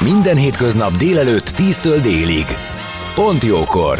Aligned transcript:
Minden 0.00 0.36
hétköznap 0.36 0.96
délelőtt 0.96 1.48
10-től 1.56 1.98
délig. 2.02 2.44
Pont 3.14 3.42
jókor! 3.42 3.98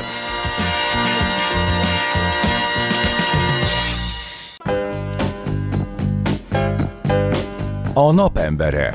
A 7.94 8.12
napembere. 8.12 8.94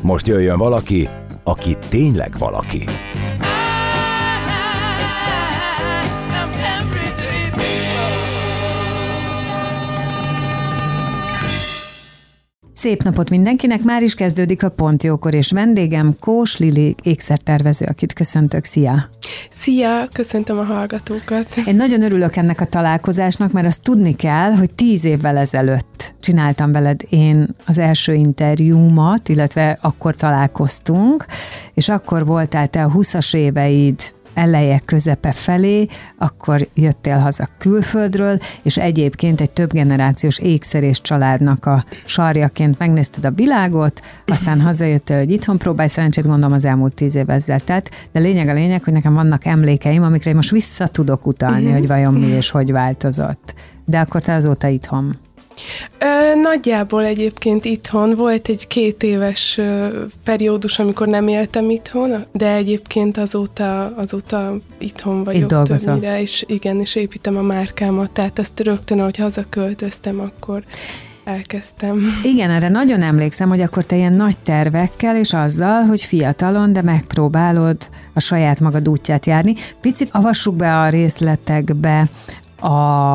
Most 0.00 0.26
jöjjön 0.26 0.58
valaki, 0.58 1.08
aki 1.44 1.76
tényleg 1.88 2.38
valaki. 2.38 2.84
Szép 12.80 13.02
napot 13.02 13.30
mindenkinek, 13.30 13.82
már 13.82 14.02
is 14.02 14.14
kezdődik 14.14 14.62
a 14.62 14.68
Pontjókor, 14.68 15.34
és 15.34 15.50
vendégem 15.50 16.16
Kós 16.20 16.56
Lili 16.56 16.94
ékszertervező, 17.02 17.86
akit 17.88 18.12
köszöntök. 18.12 18.64
Szia! 18.64 19.08
Szia, 19.50 20.08
köszöntöm 20.12 20.58
a 20.58 20.62
hallgatókat. 20.62 21.56
Én 21.66 21.76
nagyon 21.76 22.02
örülök 22.02 22.36
ennek 22.36 22.60
a 22.60 22.64
találkozásnak, 22.64 23.52
mert 23.52 23.66
azt 23.66 23.82
tudni 23.82 24.14
kell, 24.14 24.52
hogy 24.52 24.74
tíz 24.74 25.04
évvel 25.04 25.36
ezelőtt 25.36 26.14
csináltam 26.20 26.72
veled 26.72 27.00
én 27.08 27.54
az 27.66 27.78
első 27.78 28.14
interjúmat, 28.14 29.28
illetve 29.28 29.78
akkor 29.80 30.14
találkoztunk, 30.14 31.24
és 31.74 31.88
akkor 31.88 32.26
voltál 32.26 32.68
te 32.68 32.84
a 32.84 32.92
20-as 32.92 33.36
éveid 33.36 34.00
eleje, 34.34 34.80
közepe 34.84 35.32
felé, 35.32 35.86
akkor 36.18 36.68
jöttél 36.74 37.18
haza 37.18 37.48
külföldről, 37.58 38.38
és 38.62 38.76
egyébként 38.76 39.40
egy 39.40 39.50
több 39.50 39.72
generációs 39.72 40.38
ékszerés 40.38 41.00
családnak 41.00 41.66
a 41.66 41.84
sarjaként 42.04 42.78
megnézted 42.78 43.24
a 43.24 43.30
világot, 43.30 44.00
aztán 44.26 44.60
hazajöttél, 44.60 45.18
hogy 45.18 45.30
itthon 45.30 45.58
próbálj 45.58 45.88
szerencsét, 45.88 46.26
gondolom 46.26 46.52
az 46.52 46.64
elmúlt 46.64 46.94
tíz 46.94 47.14
év 47.14 47.30
ezzel 47.30 47.60
tett, 47.60 47.90
de 48.12 48.20
lényeg 48.20 48.48
a 48.48 48.52
lényeg, 48.52 48.84
hogy 48.84 48.92
nekem 48.92 49.14
vannak 49.14 49.44
emlékeim, 49.44 50.02
amikre 50.02 50.34
most 50.34 50.50
vissza 50.50 50.86
tudok 50.86 51.26
utalni, 51.26 51.62
uh-huh. 51.62 51.78
hogy 51.78 51.86
vajon 51.86 52.14
mi 52.14 52.26
és 52.26 52.50
hogy 52.50 52.72
változott. 52.72 53.54
De 53.84 53.98
akkor 53.98 54.22
te 54.22 54.34
azóta 54.34 54.68
itthon. 54.68 55.16
Ö, 55.98 56.34
nagyjából 56.40 57.04
egyébként 57.04 57.64
itthon 57.64 58.14
volt 58.14 58.48
egy 58.48 58.66
két 58.66 59.02
éves 59.02 59.58
ö, 59.58 59.86
periódus, 60.24 60.78
amikor 60.78 61.06
nem 61.06 61.28
éltem 61.28 61.70
itthon, 61.70 62.24
de 62.32 62.52
egyébként 62.52 63.16
azóta, 63.16 63.94
azóta 63.96 64.54
itthon 64.78 65.24
vagyok 65.24 65.42
Itt 65.42 65.48
dolgozol. 65.48 65.92
többnyire, 65.94 66.20
és 66.20 66.44
igen, 66.48 66.80
és 66.80 66.94
építem 66.94 67.36
a 67.36 67.42
márkámat, 67.42 68.10
tehát 68.10 68.38
azt 68.38 68.60
rögtön, 68.60 69.00
ahogy 69.00 69.16
hazaköltöztem, 69.16 70.20
akkor 70.20 70.62
elkezdtem. 71.24 72.06
Igen, 72.22 72.50
erre 72.50 72.68
nagyon 72.68 73.02
emlékszem, 73.02 73.48
hogy 73.48 73.60
akkor 73.60 73.84
te 73.84 73.96
ilyen 73.96 74.12
nagy 74.12 74.36
tervekkel, 74.42 75.16
és 75.16 75.32
azzal, 75.32 75.82
hogy 75.82 76.02
fiatalon, 76.02 76.72
de 76.72 76.82
megpróbálod 76.82 77.76
a 78.12 78.20
saját 78.20 78.60
magad 78.60 78.88
útját 78.88 79.26
járni. 79.26 79.54
Picit 79.80 80.08
avassuk 80.12 80.54
be 80.54 80.78
a 80.80 80.88
részletekbe 80.88 82.08
a 82.60 82.68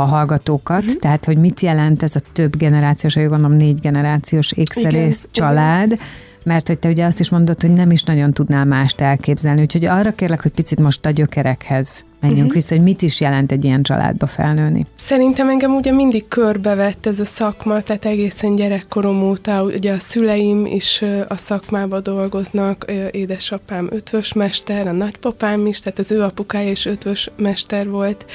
hallgatókat, 0.05 0.83
uh-huh. 0.83 0.99
tehát 0.99 1.25
hogy 1.25 1.38
mit 1.38 1.59
jelent 1.59 2.03
ez 2.03 2.15
a 2.15 2.20
több 2.33 2.58
generációs, 2.58 3.14
vagy 3.14 3.27
gondolom 3.27 3.58
négy 3.58 3.80
generációs 3.80 4.52
ékszerész 4.52 5.17
igen, 5.17 5.30
család, 5.31 5.92
igen. 5.92 6.05
mert 6.43 6.67
hogy 6.67 6.80
te 6.80 6.89
ugye 6.89 7.05
azt 7.05 7.20
is 7.20 7.30
mondod, 7.30 7.61
hogy 7.61 7.71
nem 7.71 7.92
is 7.92 8.03
nagyon 8.03 8.33
tudnál 8.33 8.65
mást 8.65 9.02
elképzelni, 9.02 9.61
úgyhogy 9.61 9.86
arra 9.86 10.11
kérlek, 10.11 10.42
hogy 10.42 10.52
picit 10.52 10.80
most 10.80 11.05
a 11.05 11.09
gyökerekhez 11.09 12.05
menjünk 12.20 12.47
uh-huh. 12.47 12.61
vissza, 12.61 12.75
hogy 12.75 12.83
mit 12.83 13.02
is 13.02 13.21
jelent 13.21 13.52
egy 13.52 13.64
ilyen 13.64 13.83
családba 13.83 14.25
felnőni. 14.25 14.86
Szerintem 14.95 15.49
engem 15.49 15.75
ugye 15.75 15.91
mindig 15.91 16.27
körbevett 16.27 17.05
ez 17.05 17.20
a 17.20 17.25
szakma, 17.25 17.81
tehát 17.81 18.05
egészen 18.05 18.55
gyerekkorom 18.55 19.23
óta, 19.23 19.64
ugye 19.64 19.93
a 19.93 19.99
szüleim 19.99 20.65
is 20.65 21.03
a 21.27 21.37
szakmába 21.37 21.99
dolgoznak, 21.99 22.86
édesapám 23.11 23.87
ötvös 23.91 24.33
mester, 24.33 24.87
a 24.87 24.91
nagypapám 24.91 25.65
is, 25.65 25.80
tehát 25.80 25.99
az 25.99 26.11
ő 26.11 26.21
apukája 26.21 26.71
is 26.71 26.86
ötvös 26.86 27.31
mester 27.37 27.89
volt, 27.89 28.25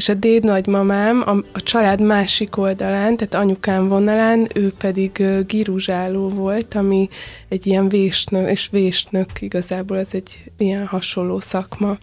és 0.00 0.08
a 0.08 0.14
déd 0.14 0.44
nagymamám 0.44 1.22
a, 1.26 1.30
a 1.52 1.62
család 1.62 2.00
másik 2.00 2.56
oldalán, 2.56 3.16
tehát 3.16 3.34
anyukám 3.34 3.88
vonalán, 3.88 4.48
ő 4.54 4.72
pedig 4.78 5.24
giruzsáló 5.46 6.28
volt, 6.28 6.74
ami 6.74 7.08
egy 7.48 7.66
ilyen 7.66 7.88
vésnök, 7.88 8.50
és 8.50 8.68
vésnök 8.70 9.40
igazából 9.40 9.98
ez 9.98 10.08
egy 10.12 10.38
ilyen 10.58 10.86
hasonló 10.86 11.40
szakma. 11.40 11.98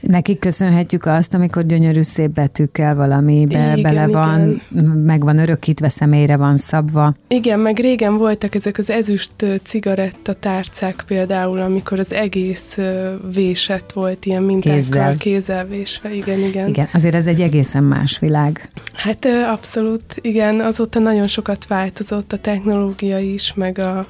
Nekik 0.00 0.38
köszönhetjük 0.38 1.06
azt, 1.06 1.34
amikor 1.34 1.66
gyönyörű 1.66 2.02
szép 2.02 2.30
betűkkel 2.30 2.94
valami 2.94 3.46
be, 3.46 3.58
igen, 3.58 3.82
bele 3.82 4.06
van, 4.06 4.62
igen. 4.70 4.84
meg 4.84 5.22
van 5.22 5.38
örökítve, 5.38 5.88
személyre 5.88 6.36
van 6.36 6.56
szabva. 6.56 7.14
Igen, 7.28 7.58
meg 7.58 7.78
régen 7.78 8.16
voltak 8.16 8.54
ezek 8.54 8.78
az 8.78 8.90
ezüst 8.90 9.32
cigaretta 9.62 10.32
tárcák 10.32 11.04
például, 11.06 11.60
amikor 11.60 11.98
az 11.98 12.12
egész 12.12 12.78
véset 13.34 13.92
volt 13.92 14.24
ilyen 14.26 14.42
mintákkal, 14.42 14.80
kézzel, 14.80 15.16
kézzel 15.16 15.66
vésve. 15.66 16.14
Igen, 16.14 16.38
igen. 16.38 16.68
Igen, 16.68 16.88
azért 16.92 17.14
ez 17.14 17.26
egy 17.26 17.40
egészen 17.40 17.82
más 17.82 18.18
világ. 18.18 18.68
Hát 18.92 19.26
abszolút, 19.52 20.02
igen, 20.20 20.60
azóta 20.60 20.98
nagyon 20.98 21.26
sokat 21.26 21.66
változott 21.66 22.32
a 22.32 22.38
technológia 22.38 23.18
is, 23.18 23.52
meg 23.54 23.78
a 23.78 24.06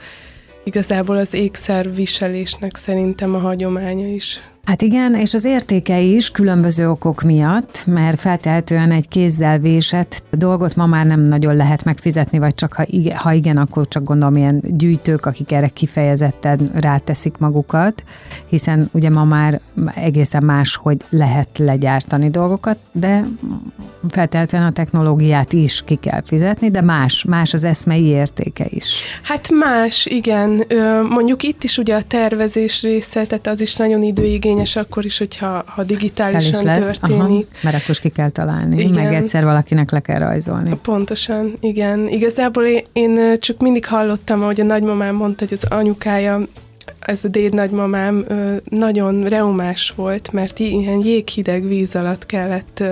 igazából 0.64 1.16
az 1.16 1.34
ékszer 1.34 1.94
viselésnek 1.94 2.76
szerintem 2.76 3.34
a 3.34 3.38
hagyománya 3.38 4.06
is. 4.06 4.40
Hát 4.64 4.82
igen, 4.82 5.14
és 5.14 5.34
az 5.34 5.44
értéke 5.44 6.00
is 6.00 6.30
különböző 6.30 6.90
okok 6.90 7.22
miatt, 7.22 7.84
mert 7.86 8.20
feltehetően 8.20 8.90
egy 8.90 9.08
kézzel 9.08 9.58
vésett 9.58 10.22
dolgot 10.30 10.76
ma 10.76 10.86
már 10.86 11.06
nem 11.06 11.20
nagyon 11.20 11.56
lehet 11.56 11.84
megfizetni, 11.84 12.38
vagy 12.38 12.54
csak 12.54 12.72
ha 12.72 12.84
igen, 12.86 13.16
ha 13.16 13.32
igen 13.32 13.56
akkor 13.56 13.88
csak 13.88 14.04
gondolom 14.04 14.36
ilyen 14.36 14.62
gyűjtők, 14.66 15.26
akik 15.26 15.52
erre 15.52 15.68
kifejezetten 15.68 16.70
ráteszik 16.74 17.38
magukat, 17.38 18.04
hiszen 18.46 18.88
ugye 18.92 19.10
ma 19.10 19.24
már 19.24 19.60
egészen 19.94 20.44
más, 20.44 20.76
hogy 20.76 20.96
lehet 21.08 21.58
legyártani 21.58 22.30
dolgokat, 22.30 22.78
de 22.92 23.24
feltehetően 24.08 24.62
a 24.62 24.72
technológiát 24.72 25.52
is 25.52 25.82
ki 25.84 25.94
kell 25.94 26.22
fizetni, 26.24 26.70
de 26.70 26.80
más, 26.80 27.24
más 27.24 27.54
az 27.54 27.64
eszmei 27.64 28.04
értéke 28.04 28.66
is. 28.68 29.00
Hát 29.22 29.50
más, 29.50 30.06
igen. 30.06 30.64
Mondjuk 31.08 31.42
itt 31.42 31.64
is 31.64 31.78
ugye 31.78 31.94
a 31.96 32.02
tervezés 32.02 32.82
része, 32.82 33.24
tehát 33.24 33.46
az 33.46 33.60
is 33.60 33.76
nagyon 33.76 34.02
időigényes, 34.02 34.49
érvényes 34.50 34.76
akkor 34.76 35.04
is, 35.04 35.18
hogyha 35.18 35.62
ha 35.66 35.82
digitálisan 35.82 36.52
is 36.52 36.60
lesz. 36.60 36.86
történik. 36.86 37.20
Aha, 37.20 37.44
mert 37.62 37.76
akkor 37.76 37.90
is 37.90 38.00
ki 38.00 38.08
kell 38.08 38.30
találni, 38.30 38.80
igen. 38.80 39.04
meg 39.04 39.14
egyszer 39.14 39.44
valakinek 39.44 39.90
le 39.90 40.00
kell 40.00 40.18
rajzolni. 40.18 40.78
Pontosan, 40.82 41.56
igen. 41.60 42.08
Igazából 42.08 42.64
én, 42.64 42.84
én 42.92 43.40
csak 43.40 43.60
mindig 43.60 43.86
hallottam, 43.86 44.42
ahogy 44.42 44.60
a 44.60 44.64
nagymamám 44.64 45.14
mondta, 45.14 45.44
hogy 45.48 45.58
az 45.62 45.70
anyukája 45.78 46.40
ez 46.98 47.24
a 47.24 47.28
déd 47.28 47.54
nagymamám 47.54 48.26
nagyon 48.64 49.28
reumás 49.28 49.92
volt, 49.96 50.32
mert 50.32 50.58
ilyen 50.58 51.04
jéghideg 51.04 51.68
víz 51.68 51.96
alatt 51.96 52.26
kellett 52.26 52.82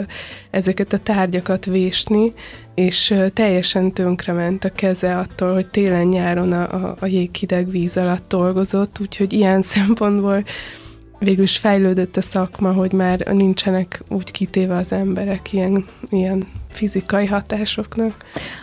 ezeket 0.51 0.93
a 0.93 0.99
tárgyakat 0.99 1.65
vésni, 1.65 2.33
és 2.75 3.15
teljesen 3.33 3.93
tönkrement 3.93 4.65
a 4.65 4.71
keze 4.71 5.17
attól, 5.17 5.53
hogy 5.53 5.67
télen-nyáron 5.67 6.53
a, 6.53 6.73
a, 6.73 6.97
a 7.01 7.07
jéghideg 7.07 7.71
víz 7.71 7.97
alatt 7.97 8.29
dolgozott, 8.29 8.99
úgyhogy 9.01 9.33
ilyen 9.33 9.63
szempontból 9.77 10.45
végül 11.19 11.43
is 11.43 11.57
fejlődött 11.57 12.17
a 12.17 12.23
szakma, 12.23 12.73
hogy 12.73 12.93
már 12.93 13.19
nincsenek 13.19 14.03
úgy 14.09 14.31
kitéve 14.31 14.75
az 14.75 14.93
emberek 14.93 15.53
ilyen, 15.53 15.85
ilyen 16.09 16.47
fizikai 16.71 17.27
hatásoknak. 17.27 18.13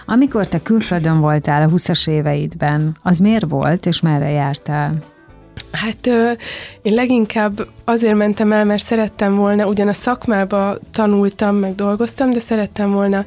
Amikor 0.06 0.48
te 0.48 0.62
külföldön 0.62 1.19
voltál 1.19 1.69
a 1.69 1.72
20-as 1.72 2.10
éveidben, 2.10 2.96
az 3.02 3.19
miért 3.19 3.50
volt, 3.50 3.86
és 3.86 4.02
merre 4.02 4.30
jártál? 4.30 4.94
Hát 5.72 6.07
én 6.81 6.94
leginkább 6.94 7.68
azért 7.84 8.16
mentem 8.16 8.52
el, 8.52 8.66
mert 8.66 8.84
szerettem 8.84 9.36
volna, 9.36 9.68
ugyan 9.68 9.88
a 9.88 9.94
szakmába 9.94 10.78
tanultam, 10.92 11.56
meg 11.56 11.75
dolgoztam, 11.75 12.31
de 12.31 12.40
szerettem 12.40 12.92
volna 12.92 13.25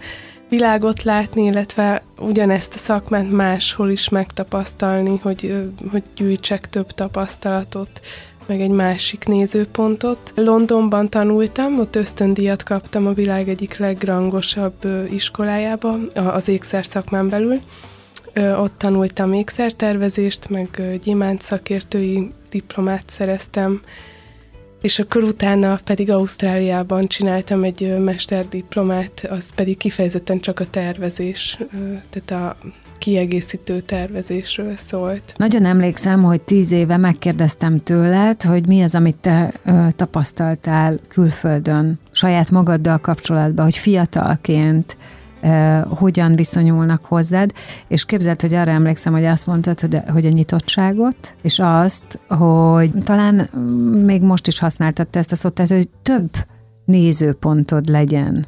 világot 0.48 1.02
látni, 1.02 1.44
illetve 1.44 2.02
ugyanezt 2.18 2.74
a 2.74 2.78
szakmát 2.78 3.30
máshol 3.30 3.90
is 3.90 4.08
megtapasztalni, 4.08 5.18
hogy, 5.22 5.70
hogy 5.90 6.02
gyűjtsek 6.16 6.68
több 6.68 6.92
tapasztalatot, 6.92 8.00
meg 8.48 8.60
egy 8.60 8.70
másik 8.70 9.24
nézőpontot. 9.26 10.32
Londonban 10.34 11.08
tanultam, 11.08 11.78
ott 11.78 11.96
ösztöndíjat 11.96 12.62
kaptam 12.62 13.06
a 13.06 13.12
világ 13.12 13.48
egyik 13.48 13.76
legrangosabb 13.76 14.74
iskolájába, 15.10 15.96
az 16.14 16.48
ékszer 16.48 16.86
szakmán 16.86 17.28
belül. 17.28 17.60
Ott 18.34 18.78
tanultam 18.78 19.32
ékszertervezést, 19.32 20.48
meg 20.48 20.98
gyémánt 21.02 21.42
szakértői 21.42 22.30
diplomát 22.50 23.04
szereztem, 23.06 23.80
és 24.80 24.98
akkor 24.98 25.22
utána 25.22 25.80
pedig 25.84 26.10
Ausztráliában 26.10 27.06
csináltam 27.06 27.62
egy 27.62 27.98
mesterdiplomát, 27.98 29.26
az 29.30 29.54
pedig 29.54 29.76
kifejezetten 29.76 30.40
csak 30.40 30.60
a 30.60 30.70
tervezés, 30.70 31.58
tehát 32.10 32.30
a 32.44 32.56
kiegészítő 33.08 33.80
tervezésről 33.80 34.76
szólt. 34.76 35.32
Nagyon 35.36 35.64
emlékszem, 35.64 36.22
hogy 36.22 36.40
tíz 36.40 36.70
éve 36.70 36.96
megkérdeztem 36.96 37.82
tőled, 37.82 38.42
hogy 38.42 38.66
mi 38.66 38.82
az, 38.82 38.94
amit 38.94 39.16
te 39.16 39.52
ö, 39.64 39.86
tapasztaltál 39.96 40.98
külföldön, 41.08 41.98
saját 42.12 42.50
magaddal 42.50 42.98
kapcsolatban, 42.98 43.64
hogy 43.64 43.76
fiatalként 43.76 44.96
ö, 45.42 45.78
hogyan 45.88 46.36
viszonyulnak 46.36 47.04
hozzád, 47.04 47.52
és 47.88 48.04
képzeld, 48.04 48.40
hogy 48.40 48.54
arra 48.54 48.70
emlékszem, 48.70 49.12
hogy 49.12 49.24
azt 49.24 49.46
mondtad, 49.46 49.80
hogy, 49.80 49.98
hogy 50.12 50.26
a 50.26 50.30
nyitottságot, 50.30 51.36
és 51.42 51.58
azt, 51.58 52.18
hogy 52.28 52.90
talán 53.04 53.34
még 54.04 54.22
most 54.22 54.46
is 54.46 54.58
használtad 54.58 55.06
ezt 55.10 55.32
a 55.32 55.36
szót, 55.36 55.52
tehát, 55.52 55.70
hogy 55.70 55.88
több 56.02 56.30
nézőpontod 56.84 57.88
legyen. 57.88 58.46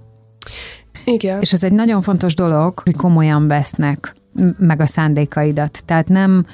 Igen. 1.04 1.40
És 1.40 1.52
ez 1.52 1.64
egy 1.64 1.72
nagyon 1.72 2.02
fontos 2.02 2.34
dolog, 2.34 2.78
hogy 2.78 2.96
komolyan 2.96 3.48
vesznek 3.48 4.14
meg 4.58 4.80
a 4.80 4.86
szándékaidat. 4.86 5.82
Tehát 5.84 6.08
nem, 6.08 6.46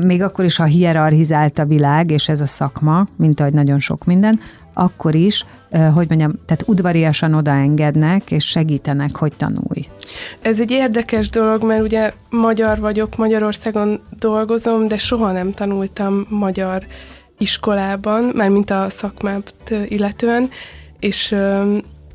még 0.00 0.22
akkor 0.22 0.44
is, 0.44 0.56
ha 0.56 0.64
hierarchizált 0.64 1.58
a 1.58 1.64
világ, 1.64 2.10
és 2.10 2.28
ez 2.28 2.40
a 2.40 2.46
szakma, 2.46 3.06
mint 3.16 3.40
ahogy 3.40 3.52
nagyon 3.52 3.78
sok 3.78 4.04
minden, 4.04 4.40
akkor 4.72 5.14
is, 5.14 5.46
hogy 5.70 6.08
mondjam, 6.08 6.32
tehát 6.46 6.64
udvariasan 6.66 7.34
odaengednek, 7.34 8.30
és 8.30 8.48
segítenek, 8.48 9.16
hogy 9.16 9.32
tanulj. 9.36 9.88
Ez 10.42 10.60
egy 10.60 10.70
érdekes 10.70 11.30
dolog, 11.30 11.62
mert 11.64 11.82
ugye 11.82 12.12
magyar 12.30 12.80
vagyok, 12.80 13.16
Magyarországon 13.16 14.00
dolgozom, 14.18 14.88
de 14.88 14.98
soha 14.98 15.32
nem 15.32 15.52
tanultam 15.52 16.26
magyar 16.28 16.86
iskolában, 17.38 18.30
már 18.34 18.48
mint 18.48 18.70
a 18.70 18.86
szakmát 18.90 19.74
illetően, 19.88 20.48
és 21.00 21.34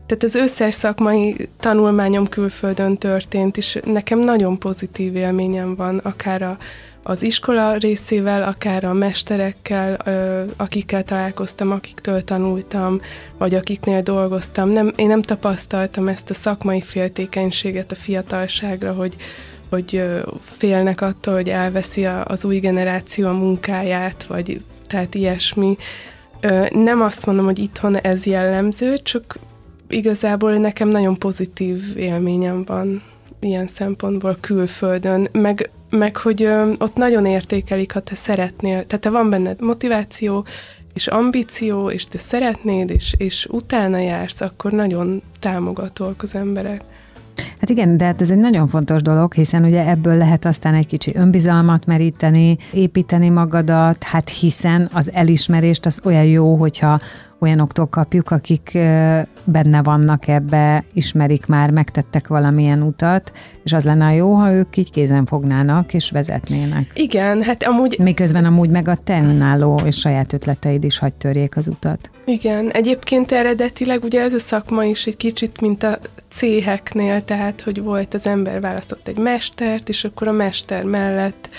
tehát 0.07 0.24
az 0.24 0.36
összes 0.36 0.74
szakmai 0.74 1.50
tanulmányom 1.59 2.27
külföldön 2.27 2.98
történt, 2.98 3.57
és 3.57 3.80
nekem 3.86 4.19
nagyon 4.19 4.59
pozitív 4.59 5.15
élményem 5.15 5.75
van, 5.75 5.98
akár 5.98 6.42
a, 6.42 6.57
az 7.04 7.21
iskola 7.21 7.75
részével, 7.75 8.44
akár 8.44 8.83
a 8.83 8.94
mesterekkel, 8.94 9.98
akikkel 10.57 11.04
találkoztam, 11.04 11.71
akiktől 11.71 12.24
tanultam, 12.24 13.01
vagy 13.38 13.56
akiknél 13.56 14.01
dolgoztam. 14.01 14.69
Nem, 14.69 14.94
én 14.95 15.07
nem 15.07 15.21
tapasztaltam 15.21 16.07
ezt 16.07 16.30
a 16.30 16.33
szakmai 16.33 16.81
féltékenységet 16.81 17.92
a 17.92 17.95
fiatalságra, 17.95 18.94
hogy, 18.94 19.15
hogy 19.69 20.03
félnek 20.42 21.01
attól, 21.01 21.33
hogy 21.33 21.50
elveszi 21.50 22.06
az 22.06 22.45
új 22.45 22.60
generáció 22.60 23.27
a 23.27 23.33
munkáját, 23.33 24.24
vagy 24.24 24.62
tehát 24.88 25.15
ilyesmi. 25.15 25.77
Nem 26.69 27.01
azt 27.01 27.25
mondom, 27.25 27.45
hogy 27.45 27.60
itthon 27.60 27.98
ez 27.98 28.25
jellemző, 28.25 28.98
csak 28.98 29.39
igazából 29.88 30.54
nekem 30.54 30.88
nagyon 30.88 31.18
pozitív 31.18 31.98
élményem 31.98 32.63
van 32.66 33.01
ilyen 33.39 33.68
szempontból 33.68 34.38
külföldön, 34.42 35.28
meg, 35.31 35.69
meg 35.89 36.18
hogy 36.18 36.44
ö, 36.44 36.74
ott 36.78 36.95
nagyon 36.95 37.25
értékelik, 37.25 37.92
ha 37.92 38.00
te 38.00 38.16
szeretnél, 38.16 38.86
tehát 38.86 39.04
te 39.04 39.10
van 39.10 39.30
benned 39.30 39.62
motiváció, 39.62 40.45
és 40.94 41.07
ambíció, 41.07 41.89
és 41.89 42.06
te 42.06 42.18
szeretnéd, 42.18 42.89
és, 42.89 43.16
és 43.18 43.48
utána 43.51 43.98
jársz, 43.98 44.42
akkor 44.42 44.72
nagyon 44.72 45.22
támogatóak 45.39 46.24
az 46.24 46.36
emberek. 46.36 46.81
Hát 47.60 47.69
igen, 47.69 47.98
de 47.98 48.06
hát 48.06 48.22
ez 48.22 48.31
egy 48.31 48.38
nagyon 48.38 48.68
fontos 48.68 49.01
dolog, 49.01 49.34
hiszen 49.34 49.63
ugye 49.63 49.89
ebből 49.89 50.18
lehet 50.18 50.45
aztán 50.45 50.74
egy 50.74 50.88
kicsi 50.88 51.12
önbizalmat 51.16 51.86
meríteni, 51.86 52.57
építeni 52.72 53.30
magadat, 53.30 54.04
hát 54.04 54.30
hiszen 54.30 54.89
az 54.94 55.12
elismerést 55.13 55.86
az 55.86 56.00
olyan 56.04 56.25
jó, 56.25 56.56
hogyha 56.56 57.00
olyanoktól 57.39 57.86
kapjuk, 57.86 58.31
akik 58.31 58.78
benne 59.44 59.84
vannak 59.84 60.28
ebbe, 60.28 60.84
ismerik 60.94 61.45
már, 61.45 61.72
megtettek 61.72 62.28
valamilyen 62.28 62.81
utat, 62.81 63.31
és 63.63 63.74
az 63.74 63.84
lenne 63.84 64.13
jó, 64.13 64.34
ha 64.34 64.51
ők 64.51 64.78
így 64.78 64.92
kézen 64.92 65.25
fognának 65.25 65.94
és 65.94 66.12
vezetnének. 66.12 66.92
Igen, 66.95 67.42
hát 67.42 67.63
amúgy... 67.63 68.00
Miközben 68.00 68.45
amúgy 68.45 68.69
meg 68.69 68.88
a 68.88 68.95
te 68.95 69.22
önálló 69.22 69.81
és 69.86 70.00
saját 70.00 70.34
ötleteid 70.34 70.84
is 70.84 70.98
hagy 70.98 71.13
törjék 71.13 71.57
az 71.57 71.68
utat. 71.68 72.10
Igen, 72.29 72.71
egyébként 72.71 73.31
eredetileg 73.31 74.03
ugye 74.03 74.21
ez 74.21 74.33
a 74.33 74.39
szakma 74.39 74.83
is 74.83 75.07
egy 75.07 75.18
kicsit, 75.18 75.62
mint 75.62 75.83
a 75.83 76.00
céheknél, 76.29 77.25
tehát, 77.25 77.62
hogy 77.62 77.81
volt 77.81 78.13
az 78.13 78.27
ember 78.27 78.62
választott 78.62 79.07
egy 79.07 79.18
mestert, 79.18 79.89
és 79.89 80.03
akkor 80.03 80.27
a 80.27 80.31
mester 80.31 80.83
mellett 80.83 81.50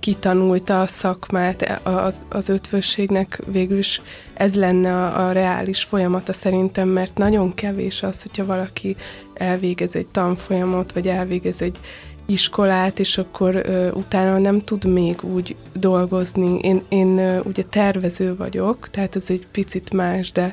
kitanulta 0.00 0.80
a 0.80 0.86
szakmát, 0.86 1.80
az, 1.82 2.22
az 2.28 2.48
ötvösségnek 2.48 3.42
végül 3.46 3.78
is 3.78 4.00
ez 4.34 4.54
lenne 4.54 4.94
a, 4.94 5.26
a 5.26 5.32
reális 5.32 5.82
folyamata 5.82 6.32
szerintem, 6.32 6.88
mert 6.88 7.16
nagyon 7.16 7.54
kevés 7.54 8.02
az, 8.02 8.22
hogyha 8.22 8.44
valaki 8.44 8.96
elvégez 9.34 9.94
egy 9.94 10.06
tanfolyamot, 10.06 10.92
vagy 10.92 11.08
elvégez 11.08 11.62
egy 11.62 11.78
iskolát, 12.26 12.98
és 12.98 13.18
akkor 13.18 13.54
ö, 13.54 13.90
utána 13.90 14.38
nem 14.38 14.60
tud 14.60 14.84
még 14.84 15.22
úgy 15.22 15.56
dolgozni. 15.72 16.58
Én, 16.58 16.82
én 16.88 17.18
ö, 17.18 17.40
ugye 17.40 17.62
tervező 17.62 18.36
vagyok, 18.36 18.88
tehát 18.90 19.16
ez 19.16 19.24
egy 19.28 19.46
picit 19.52 19.92
más, 19.92 20.32
de 20.32 20.52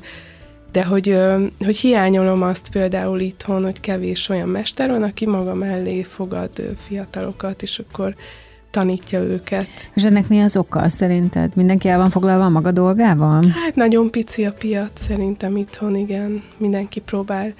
de 0.71 0.83
hogy, 0.83 1.09
ö, 1.09 1.45
hogy 1.59 1.77
hiányolom 1.77 2.41
azt 2.41 2.69
például 2.69 3.19
itthon, 3.19 3.63
hogy 3.63 3.79
kevés 3.79 4.29
olyan 4.29 4.49
mester 4.49 4.89
van, 4.89 5.03
aki 5.03 5.25
maga 5.25 5.53
mellé 5.53 6.03
fogad 6.03 6.49
fiatalokat, 6.87 7.61
és 7.61 7.79
akkor 7.79 8.15
tanítja 8.69 9.19
őket. 9.19 9.67
És 9.93 10.03
ennek 10.03 10.27
mi 10.27 10.39
az 10.39 10.57
oka 10.57 10.89
szerinted? 10.89 11.55
Mindenki 11.55 11.87
el 11.87 11.97
van 11.97 12.09
foglalva 12.09 12.45
a 12.45 12.49
maga 12.49 12.71
dolgával? 12.71 13.43
Hát 13.65 13.75
nagyon 13.75 14.11
pici 14.11 14.45
a 14.45 14.53
piac 14.53 14.91
szerintem 14.95 15.57
itthon, 15.57 15.95
igen. 15.95 16.43
Mindenki 16.57 16.99
próbál 16.99 17.53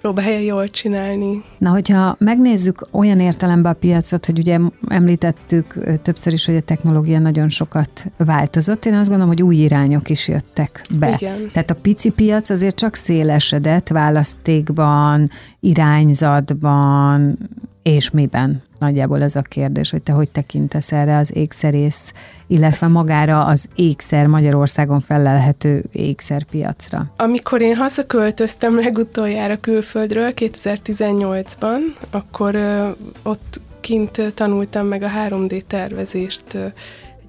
próbálja 0.00 0.38
jól 0.38 0.70
csinálni. 0.70 1.42
Na, 1.58 1.70
hogyha 1.70 2.16
megnézzük 2.18 2.86
olyan 2.90 3.20
értelemben 3.20 3.72
a 3.72 3.76
piacot, 3.76 4.26
hogy 4.26 4.38
ugye 4.38 4.58
említettük 4.88 5.74
többször 6.02 6.32
is, 6.32 6.46
hogy 6.46 6.56
a 6.56 6.60
technológia 6.60 7.18
nagyon 7.18 7.48
sokat 7.48 8.06
változott, 8.16 8.84
én 8.84 8.94
azt 8.94 9.08
gondolom, 9.08 9.28
hogy 9.28 9.42
új 9.42 9.56
irányok 9.56 10.10
is 10.10 10.28
jöttek 10.28 10.86
be. 10.98 11.16
Igen. 11.20 11.50
Tehát 11.52 11.70
a 11.70 11.74
pici 11.74 12.10
piac 12.10 12.50
azért 12.50 12.76
csak 12.76 12.94
szélesedett 12.94 13.88
választékban, 13.88 15.28
irányzatban, 15.60 17.38
és 17.82 18.10
miben? 18.10 18.62
Nagyjából 18.78 19.22
ez 19.22 19.36
a 19.36 19.42
kérdés, 19.42 19.90
hogy 19.90 20.02
te 20.02 20.12
hogy 20.12 20.30
tekintesz 20.30 20.92
erre 20.92 21.16
az 21.16 21.36
ékszerész, 21.36 22.12
illetve 22.46 22.86
magára 22.86 23.44
az 23.44 23.68
ékszer 23.74 24.26
Magyarországon 24.26 25.00
felelhető 25.00 25.84
ékszerpiacra. 25.92 27.12
Amikor 27.16 27.60
én 27.60 27.76
hazaköltöztem 27.76 28.74
legutoljára 28.74 29.60
külföldről 29.60 30.32
2018-ban, 30.36 31.78
akkor 32.10 32.54
ö, 32.54 32.88
ott 33.22 33.60
kint 33.80 34.32
tanultam 34.34 34.86
meg 34.86 35.02
a 35.02 35.08
3D 35.28 35.62
tervezést 35.66 36.44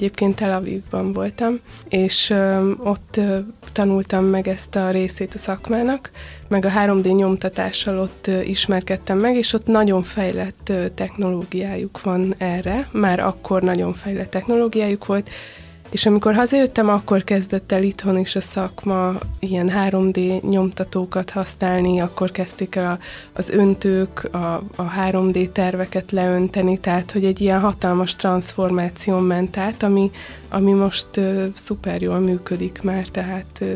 Egyébként 0.01 0.35
Tel 0.35 0.51
Avivban 0.51 1.13
voltam, 1.13 1.59
és 1.89 2.33
ott 2.77 3.19
tanultam 3.71 4.25
meg 4.25 4.47
ezt 4.47 4.75
a 4.75 4.91
részét 4.91 5.33
a 5.33 5.37
szakmának, 5.37 6.11
meg 6.47 6.65
a 6.65 6.69
3D 6.69 7.15
nyomtatással 7.15 7.99
ott 7.99 8.27
ismerkedtem 8.45 9.17
meg, 9.17 9.35
és 9.35 9.53
ott 9.53 9.65
nagyon 9.65 10.03
fejlett 10.03 10.71
technológiájuk 10.95 12.01
van 12.01 12.35
erre, 12.37 12.87
már 12.91 13.19
akkor 13.19 13.61
nagyon 13.61 13.93
fejlett 13.93 14.29
technológiájuk 14.29 15.05
volt, 15.05 15.29
és 15.91 16.05
amikor 16.05 16.35
hazajöttem, 16.35 16.89
akkor 16.89 17.23
kezdett 17.23 17.71
el 17.71 17.83
itthon 17.83 18.17
is 18.17 18.35
a 18.35 18.41
szakma 18.41 19.13
ilyen 19.39 19.71
3D 19.75 20.41
nyomtatókat 20.41 21.29
használni, 21.29 21.99
akkor 21.99 22.31
kezdték 22.31 22.75
el 22.75 22.91
a, 22.91 22.99
az 23.33 23.49
öntők, 23.49 24.29
a, 24.31 24.53
a 24.75 24.91
3D 25.07 25.51
terveket 25.51 26.11
leönteni, 26.11 26.79
tehát 26.79 27.11
hogy 27.11 27.25
egy 27.25 27.41
ilyen 27.41 27.59
hatalmas 27.59 28.15
transformáció 28.15 29.17
ment 29.19 29.57
át, 29.57 29.83
ami, 29.83 30.11
ami 30.49 30.71
most 30.71 31.17
uh, 31.17 31.45
szuper 31.53 32.01
jól 32.01 32.19
működik 32.19 32.81
már, 32.81 33.07
tehát 33.07 33.57
uh, 33.61 33.67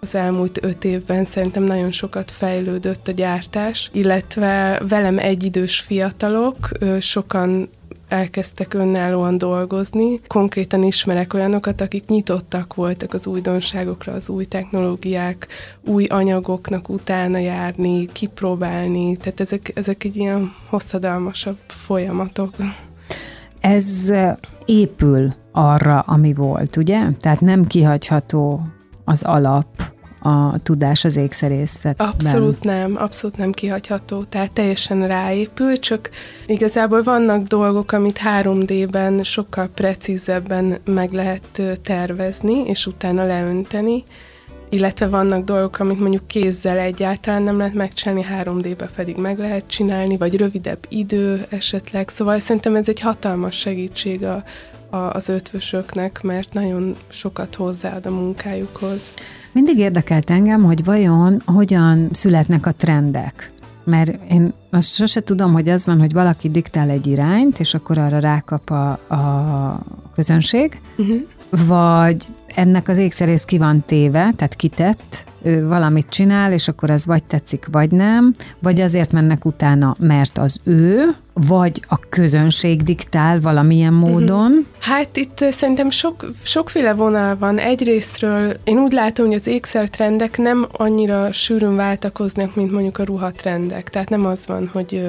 az 0.00 0.14
elmúlt 0.14 0.64
öt 0.64 0.84
évben 0.84 1.24
szerintem 1.24 1.62
nagyon 1.62 1.90
sokat 1.90 2.30
fejlődött 2.30 3.08
a 3.08 3.12
gyártás, 3.12 3.90
illetve 3.92 4.80
velem 4.88 5.18
egyidős 5.18 5.80
fiatalok, 5.80 6.68
sokan 7.00 7.68
elkezdtek 8.10 8.74
önállóan 8.74 9.38
dolgozni. 9.38 10.20
Konkrétan 10.26 10.82
ismerek 10.82 11.34
olyanokat, 11.34 11.80
akik 11.80 12.06
nyitottak 12.06 12.74
voltak 12.74 13.14
az 13.14 13.26
újdonságokra, 13.26 14.12
az 14.12 14.28
új 14.28 14.44
technológiák, 14.44 15.46
új 15.86 16.04
anyagoknak 16.04 16.88
utána 16.88 17.38
járni, 17.38 18.06
kipróbálni, 18.06 19.16
tehát 19.16 19.40
ezek, 19.40 19.72
ezek 19.74 20.04
egy 20.04 20.16
ilyen 20.16 20.52
hosszadalmasabb 20.68 21.58
folyamatok. 21.66 22.54
Ez 23.60 24.12
épül 24.64 25.28
arra, 25.52 25.98
ami 25.98 26.34
volt, 26.34 26.76
ugye? 26.76 27.00
Tehát 27.20 27.40
nem 27.40 27.66
kihagyható 27.66 28.60
az 29.04 29.22
alap, 29.22 29.89
a 30.20 30.58
tudás 30.62 31.04
az 31.04 31.16
ékszerészetben. 31.16 32.08
Abszolút 32.08 32.64
nem, 32.64 32.96
abszolút 32.96 33.36
nem 33.36 33.52
kihagyható, 33.52 34.22
tehát 34.22 34.50
teljesen 34.50 35.06
ráépül, 35.06 35.78
csak 35.78 36.10
igazából 36.46 37.02
vannak 37.02 37.46
dolgok, 37.46 37.92
amit 37.92 38.20
3D-ben 38.40 39.22
sokkal 39.22 39.68
precízebben 39.74 40.78
meg 40.84 41.12
lehet 41.12 41.62
tervezni, 41.82 42.64
és 42.64 42.86
utána 42.86 43.26
leönteni, 43.26 44.04
illetve 44.68 45.08
vannak 45.08 45.44
dolgok, 45.44 45.78
amit 45.78 46.00
mondjuk 46.00 46.26
kézzel 46.26 46.78
egyáltalán 46.78 47.42
nem 47.42 47.58
lehet 47.58 47.74
megcsinálni, 47.74 48.26
3D-be 48.42 48.90
pedig 48.94 49.16
meg 49.16 49.38
lehet 49.38 49.66
csinálni, 49.66 50.16
vagy 50.16 50.36
rövidebb 50.36 50.86
idő 50.88 51.46
esetleg. 51.48 52.08
Szóval 52.08 52.38
szerintem 52.38 52.76
ez 52.76 52.88
egy 52.88 53.00
hatalmas 53.00 53.58
segítség 53.58 54.24
a, 54.24 54.44
a, 54.90 54.96
az 54.96 55.28
ötvösöknek, 55.28 56.22
mert 56.22 56.52
nagyon 56.52 56.96
sokat 57.08 57.54
hozzáad 57.54 58.06
a 58.06 58.10
munkájukhoz. 58.10 59.00
Mindig 59.52 59.78
érdekelt 59.78 60.30
engem, 60.30 60.62
hogy 60.62 60.84
vajon 60.84 61.42
hogyan 61.44 62.08
születnek 62.12 62.66
a 62.66 62.72
trendek. 62.72 63.52
Mert 63.84 64.18
én 64.30 64.52
azt 64.70 64.94
sose 64.94 65.20
tudom, 65.20 65.52
hogy 65.52 65.68
az 65.68 65.86
van, 65.86 65.98
hogy 65.98 66.12
valaki 66.12 66.50
diktál 66.50 66.90
egy 66.90 67.06
irányt, 67.06 67.60
és 67.60 67.74
akkor 67.74 67.98
arra 67.98 68.18
rákap 68.18 68.70
a, 68.70 68.90
a 68.90 69.80
közönség, 70.14 70.80
uh-huh. 70.96 71.20
vagy 71.66 72.26
ennek 72.54 72.88
az 72.88 72.98
ékszerész 72.98 73.44
ki 73.44 73.58
van 73.58 73.82
téve, 73.86 74.32
tehát 74.36 74.54
kitett, 74.54 75.24
ő 75.42 75.66
valamit 75.66 76.08
csinál, 76.08 76.52
és 76.52 76.68
akkor 76.68 76.90
az 76.90 77.06
vagy 77.06 77.24
tetszik, 77.24 77.66
vagy 77.70 77.90
nem, 77.90 78.32
vagy 78.58 78.80
azért 78.80 79.12
mennek 79.12 79.44
utána, 79.44 79.96
mert 79.98 80.38
az 80.38 80.60
ő, 80.64 81.14
vagy 81.32 81.80
a 81.88 81.98
közönség 82.08 82.82
diktál 82.82 83.40
valamilyen 83.40 83.92
mhm. 83.92 84.08
módon? 84.08 84.66
Hát 84.78 85.16
itt 85.16 85.44
szerintem 85.50 85.90
sok, 85.90 86.32
sokféle 86.42 86.92
vonal 86.92 87.36
van. 87.36 87.58
Egyrésztről 87.58 88.56
én 88.64 88.78
úgy 88.78 88.92
látom, 88.92 89.26
hogy 89.26 89.34
az 89.34 89.46
ékszertrendek 89.46 90.38
nem 90.38 90.66
annyira 90.72 91.32
sűrűn 91.32 91.76
váltakoznak, 91.76 92.54
mint 92.54 92.72
mondjuk 92.72 92.98
a 92.98 93.04
ruhatrendek. 93.04 93.88
Tehát 93.88 94.08
nem 94.08 94.26
az 94.26 94.46
van, 94.46 94.70
hogy 94.72 95.02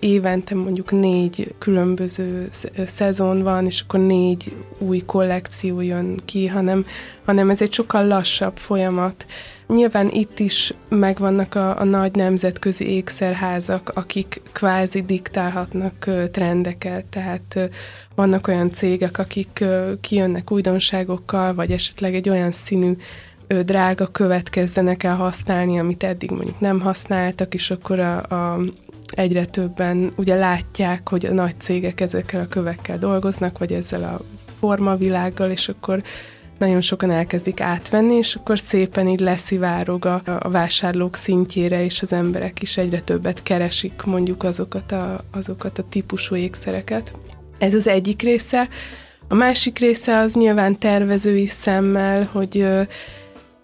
évente 0.00 0.54
mondjuk 0.54 0.90
négy 0.90 1.54
különböző 1.58 2.48
szezon 2.86 3.42
van, 3.42 3.66
és 3.66 3.80
akkor 3.80 4.00
négy 4.00 4.52
új 4.78 4.98
kollekció 4.98 5.80
jön 5.80 6.20
ki, 6.24 6.46
hanem, 6.46 6.86
hanem 7.24 7.50
ez 7.50 7.62
egy 7.62 7.72
sokkal 7.72 8.06
lassabb 8.06 8.56
folyamat. 8.56 9.26
Nyilván 9.66 10.10
itt 10.10 10.38
is 10.38 10.74
megvannak 10.88 11.54
a, 11.54 11.80
a 11.80 11.84
nagy 11.84 12.14
nemzetközi 12.14 12.90
ékszerházak, 12.90 13.90
akik 13.94 14.40
kvázi 14.52 15.02
diktálhatnak 15.02 16.10
trendeket, 16.30 17.04
tehát 17.04 17.70
vannak 18.14 18.48
olyan 18.48 18.70
cégek, 18.70 19.18
akik 19.18 19.64
kijönnek 20.00 20.50
újdonságokkal, 20.50 21.54
vagy 21.54 21.70
esetleg 21.70 22.14
egy 22.14 22.28
olyan 22.28 22.52
színű 22.52 22.96
drága 23.48 24.06
követ 24.06 24.50
kezdenek 24.50 25.02
el 25.02 25.16
használni, 25.16 25.78
amit 25.78 26.02
eddig 26.02 26.30
mondjuk 26.30 26.60
nem 26.60 26.80
használtak, 26.80 27.54
és 27.54 27.70
akkor 27.70 27.98
a, 27.98 28.16
a 28.16 28.60
egyre 29.14 29.44
többen 29.44 30.12
ugye 30.16 30.34
látják, 30.34 31.08
hogy 31.08 31.26
a 31.26 31.32
nagy 31.32 31.54
cégek 31.60 32.00
ezekkel 32.00 32.40
a 32.40 32.48
kövekkel 32.48 32.98
dolgoznak, 32.98 33.58
vagy 33.58 33.72
ezzel 33.72 34.02
a 34.02 34.20
formavilággal, 34.58 35.50
és 35.50 35.68
akkor 35.68 36.02
nagyon 36.58 36.80
sokan 36.80 37.10
elkezdik 37.10 37.60
átvenni, 37.60 38.14
és 38.14 38.34
akkor 38.34 38.58
szépen 38.58 39.08
így 39.08 39.20
leszivárog 39.20 40.04
a, 40.04 40.22
a 40.24 40.48
vásárlók 40.48 41.16
szintjére, 41.16 41.84
és 41.84 42.02
az 42.02 42.12
emberek 42.12 42.62
is 42.62 42.76
egyre 42.76 43.00
többet 43.00 43.42
keresik 43.42 44.02
mondjuk 44.04 44.42
azokat 44.42 44.92
a, 44.92 45.20
azokat 45.30 45.78
a 45.78 45.84
típusú 45.88 46.34
ékszereket. 46.34 47.12
Ez 47.58 47.74
az 47.74 47.86
egyik 47.86 48.22
része. 48.22 48.68
A 49.28 49.34
másik 49.34 49.78
része 49.78 50.18
az 50.18 50.34
nyilván 50.34 50.78
tervezői 50.78 51.46
szemmel, 51.46 52.28
hogy 52.32 52.66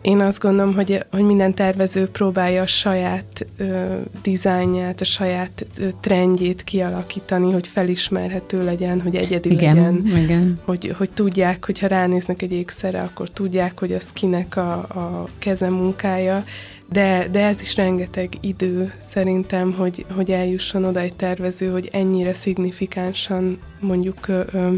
én 0.04 0.20
azt 0.20 0.40
gondolom, 0.40 0.74
hogy, 0.74 1.04
hogy 1.10 1.22
minden 1.22 1.54
tervező 1.54 2.08
próbálja 2.08 2.62
a 2.62 2.66
saját 2.66 3.46
ö, 3.56 3.96
dizájnját, 4.22 5.00
a 5.00 5.04
saját 5.04 5.66
ö, 5.78 5.88
trendjét 6.00 6.64
kialakítani, 6.64 7.52
hogy 7.52 7.66
felismerhető 7.66 8.64
legyen, 8.64 9.00
hogy 9.00 9.16
egyedi 9.16 9.50
igen, 9.50 9.76
legyen. 9.76 10.22
Igen. 10.22 10.60
Hogy, 10.64 10.94
hogy 10.98 11.10
tudják, 11.10 11.64
hogy 11.64 11.78
ha 11.78 11.86
ránéznek 11.86 12.42
egy 12.42 12.52
ékszerre, 12.52 13.02
akkor 13.02 13.30
tudják, 13.30 13.78
hogy 13.78 13.92
az 13.92 14.12
kinek 14.12 14.56
a, 14.56 14.72
a 14.72 15.28
keze 15.38 15.70
munkája. 15.70 16.44
De, 16.92 17.28
de 17.30 17.44
ez 17.44 17.60
is 17.60 17.76
rengeteg 17.76 18.28
idő 18.40 18.92
szerintem, 19.10 19.72
hogy, 19.72 20.06
hogy 20.14 20.30
eljusson 20.30 20.84
oda 20.84 21.00
egy 21.00 21.14
tervező, 21.14 21.70
hogy 21.70 21.88
ennyire 21.92 22.32
szignifikánsan 22.32 23.58
mondjuk 23.80 24.28
ö, 24.28 24.40
ö, 24.52 24.72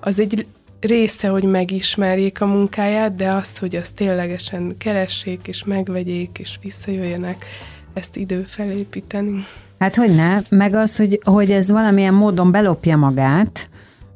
az 0.00 0.18
egy 0.18 0.46
része, 0.82 1.28
hogy 1.28 1.44
megismerjék 1.44 2.40
a 2.40 2.46
munkáját, 2.46 3.14
de 3.14 3.30
az, 3.30 3.58
hogy 3.58 3.76
azt 3.76 3.94
ténylegesen 3.94 4.74
keressék, 4.78 5.46
és 5.46 5.64
megvegyék, 5.64 6.38
és 6.38 6.58
visszajöjjenek, 6.62 7.44
ezt 7.92 8.16
idő 8.16 8.42
felépíteni. 8.42 9.44
Hát 9.78 9.96
hogy 9.96 10.14
ne, 10.14 10.40
meg 10.48 10.74
az, 10.74 10.96
hogy, 10.96 11.20
hogy 11.24 11.50
ez 11.50 11.70
valamilyen 11.70 12.14
módon 12.14 12.50
belopja 12.50 12.96
magát, 12.96 13.68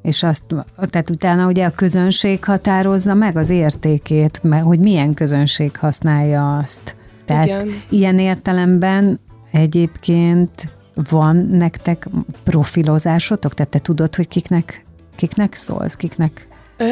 és 0.03 0.23
azt, 0.23 0.43
tehát 0.77 1.11
utána 1.11 1.47
ugye 1.47 1.65
a 1.65 1.71
közönség 1.71 2.45
határozza 2.45 3.15
meg 3.15 3.37
az 3.37 3.51
értékét, 3.51 4.41
mert 4.43 4.65
hogy 4.65 4.79
milyen 4.79 5.15
közönség 5.15 5.77
használja 5.77 6.57
azt. 6.57 6.97
Tehát 7.25 7.47
Igen. 7.47 7.69
ilyen 7.89 8.19
értelemben 8.19 9.21
egyébként 9.53 10.69
van 11.11 11.37
nektek 11.37 12.09
profilozásotok? 12.45 13.55
Tehát 13.55 13.71
te 13.71 13.79
tudod, 13.79 14.15
hogy 14.15 14.29
kiknek, 14.29 14.85
kiknek 15.17 15.55
szólsz, 15.55 15.95
kiknek 15.95 16.47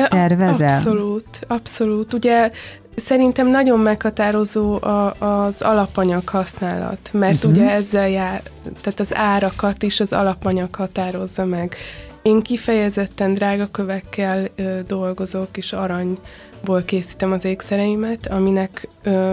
tervezel? 0.09 0.69
Abszolút, 0.69 1.27
abszolút. 1.47 2.13
Ugye 2.13 2.51
szerintem 2.97 3.49
nagyon 3.49 3.79
meghatározó 3.79 4.83
a, 4.83 5.15
az 5.19 5.63
alapanyag 5.63 6.29
használat, 6.29 7.11
mert 7.13 7.45
uh-huh. 7.45 7.53
ugye 7.53 7.71
ezzel 7.71 8.09
jár, 8.09 8.43
tehát 8.81 9.01
az 9.01 9.15
árakat 9.15 9.83
is 9.83 10.01
az 10.01 10.13
alapanyag 10.13 10.75
határozza 10.75 11.45
meg. 11.45 11.77
Én 12.23 12.43
kifejezetten 12.43 13.35
drága 13.35 13.67
kövekkel 13.71 14.47
ö, 14.57 14.79
dolgozok, 14.87 15.57
és 15.57 15.73
aranyból 15.73 16.83
készítem 16.85 17.33
az 17.33 17.45
ékszereimet, 17.45 18.27
aminek 18.27 18.89
ö, 19.03 19.33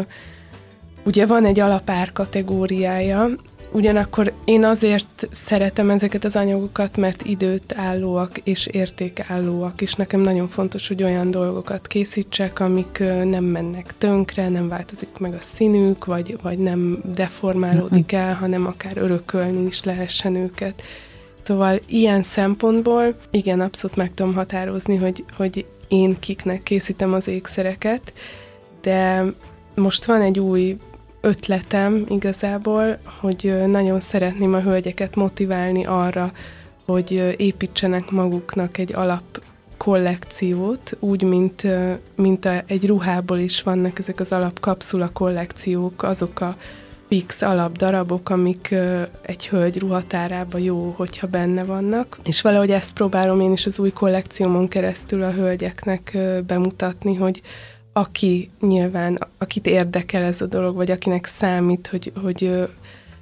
ugye 1.03 1.25
van 1.25 1.45
egy 1.45 1.59
alapár 1.59 2.11
kategóriája, 2.11 3.29
Ugyanakkor 3.73 4.33
én 4.45 4.63
azért 4.63 5.27
szeretem 5.31 5.89
ezeket 5.89 6.23
az 6.23 6.35
anyagokat, 6.35 6.97
mert 6.97 7.25
időt 7.25 7.73
állóak 7.77 8.37
és 8.37 8.67
értékállóak, 8.67 9.81
és 9.81 9.93
nekem 9.93 10.21
nagyon 10.21 10.47
fontos, 10.47 10.87
hogy 10.87 11.03
olyan 11.03 11.31
dolgokat 11.31 11.87
készítsek, 11.87 12.59
amik 12.59 13.03
nem 13.23 13.43
mennek 13.43 13.93
tönkre, 13.97 14.49
nem 14.49 14.67
változik 14.67 15.17
meg 15.17 15.33
a 15.33 15.39
színük, 15.39 16.05
vagy, 16.05 16.37
vagy 16.41 16.57
nem 16.57 17.01
deformálódik 17.15 18.11
el, 18.11 18.33
hanem 18.33 18.65
akár 18.65 18.97
örökölni 18.97 19.65
is 19.65 19.83
lehessen 19.83 20.35
őket. 20.35 20.81
Szóval 21.41 21.79
ilyen 21.87 22.23
szempontból 22.23 23.15
igen, 23.29 23.59
abszolút 23.59 23.95
meg 23.95 24.13
tudom 24.13 24.33
határozni, 24.33 24.95
hogy, 24.95 25.23
hogy 25.37 25.65
én 25.87 26.19
kiknek 26.19 26.63
készítem 26.63 27.13
az 27.13 27.27
ékszereket, 27.27 28.13
de 28.81 29.25
most 29.75 30.05
van 30.05 30.21
egy 30.21 30.39
új 30.39 30.77
ötletem 31.21 32.05
igazából, 32.09 32.97
hogy 33.19 33.61
nagyon 33.67 33.99
szeretném 33.99 34.53
a 34.53 34.61
hölgyeket 34.61 35.15
motiválni 35.15 35.85
arra, 35.85 36.31
hogy 36.85 37.35
építsenek 37.37 38.09
maguknak 38.09 38.77
egy 38.77 38.93
alap 38.93 39.41
kollekciót, 39.77 40.97
úgy, 40.99 41.23
mint, 41.23 41.67
mint 42.15 42.45
a, 42.45 42.63
egy 42.67 42.87
ruhából 42.87 43.37
is 43.37 43.61
vannak 43.61 43.99
ezek 43.99 44.19
az 44.19 44.31
alapkapszula 44.31 45.09
kollekciók, 45.09 46.03
azok 46.03 46.39
a 46.41 46.55
fix 47.07 47.41
alapdarabok, 47.41 48.29
amik 48.29 48.75
egy 49.21 49.47
hölgy 49.47 49.79
ruhatárába 49.79 50.57
jó, 50.57 50.93
hogyha 50.97 51.27
benne 51.27 51.63
vannak. 51.63 52.17
És 52.23 52.41
valahogy 52.41 52.71
ezt 52.71 52.93
próbálom 52.93 53.39
én 53.39 53.51
is 53.51 53.65
az 53.65 53.79
új 53.79 53.91
kollekciómon 53.91 54.67
keresztül 54.67 55.23
a 55.23 55.31
hölgyeknek 55.31 56.17
bemutatni, 56.47 57.15
hogy 57.15 57.41
aki 57.93 58.49
nyilván, 58.61 59.27
akit 59.37 59.67
érdekel 59.67 60.23
ez 60.23 60.41
a 60.41 60.45
dolog, 60.45 60.75
vagy 60.75 60.91
akinek 60.91 61.25
számít, 61.25 61.87
hogy, 61.87 62.11
hogy 62.21 62.69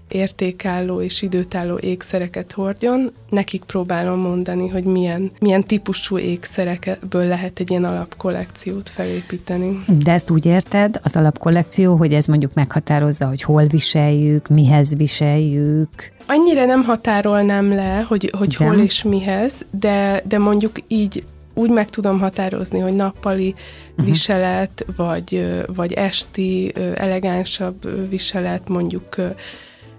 értékálló 0.10 1.02
és 1.02 1.22
időtálló 1.22 1.78
ékszereket 1.78 2.52
hordjon, 2.52 3.12
nekik 3.30 3.64
próbálom 3.64 4.20
mondani, 4.20 4.68
hogy 4.68 4.84
milyen, 4.84 5.32
milyen 5.40 5.64
típusú 5.64 6.18
ékszerekből 6.18 7.26
lehet 7.26 7.60
egy 7.60 7.70
ilyen 7.70 7.84
alapkollekciót 7.84 8.90
felépíteni. 8.90 9.84
De 10.04 10.12
ezt 10.12 10.30
úgy 10.30 10.46
érted, 10.46 11.00
az 11.04 11.16
alapkollekció, 11.16 11.96
hogy 11.96 12.14
ez 12.14 12.26
mondjuk 12.26 12.54
meghatározza, 12.54 13.28
hogy 13.28 13.42
hol 13.42 13.66
viseljük, 13.66 14.48
mihez 14.48 14.96
viseljük? 14.96 15.90
Annyira 16.28 16.66
nem 16.66 16.84
határolnám 16.84 17.74
le, 17.76 18.06
hogy, 18.08 18.34
hogy 18.38 18.56
hol 18.56 18.78
és 18.78 19.04
mihez, 19.04 19.66
de, 19.72 20.22
de 20.28 20.38
mondjuk 20.38 20.80
így 20.88 21.24
úgy 21.60 21.70
meg 21.70 21.90
tudom 21.90 22.20
határozni, 22.20 22.80
hogy 22.80 22.96
nappali 22.96 23.56
uh-huh. 23.92 24.06
viselet, 24.06 24.86
vagy, 24.96 25.56
vagy 25.76 25.94
esti 25.94 26.74
elegánsabb 26.96 28.10
viselet, 28.10 28.70
mondjuk 28.70 29.16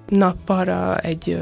nappalra 0.09 0.99
egy 0.99 1.39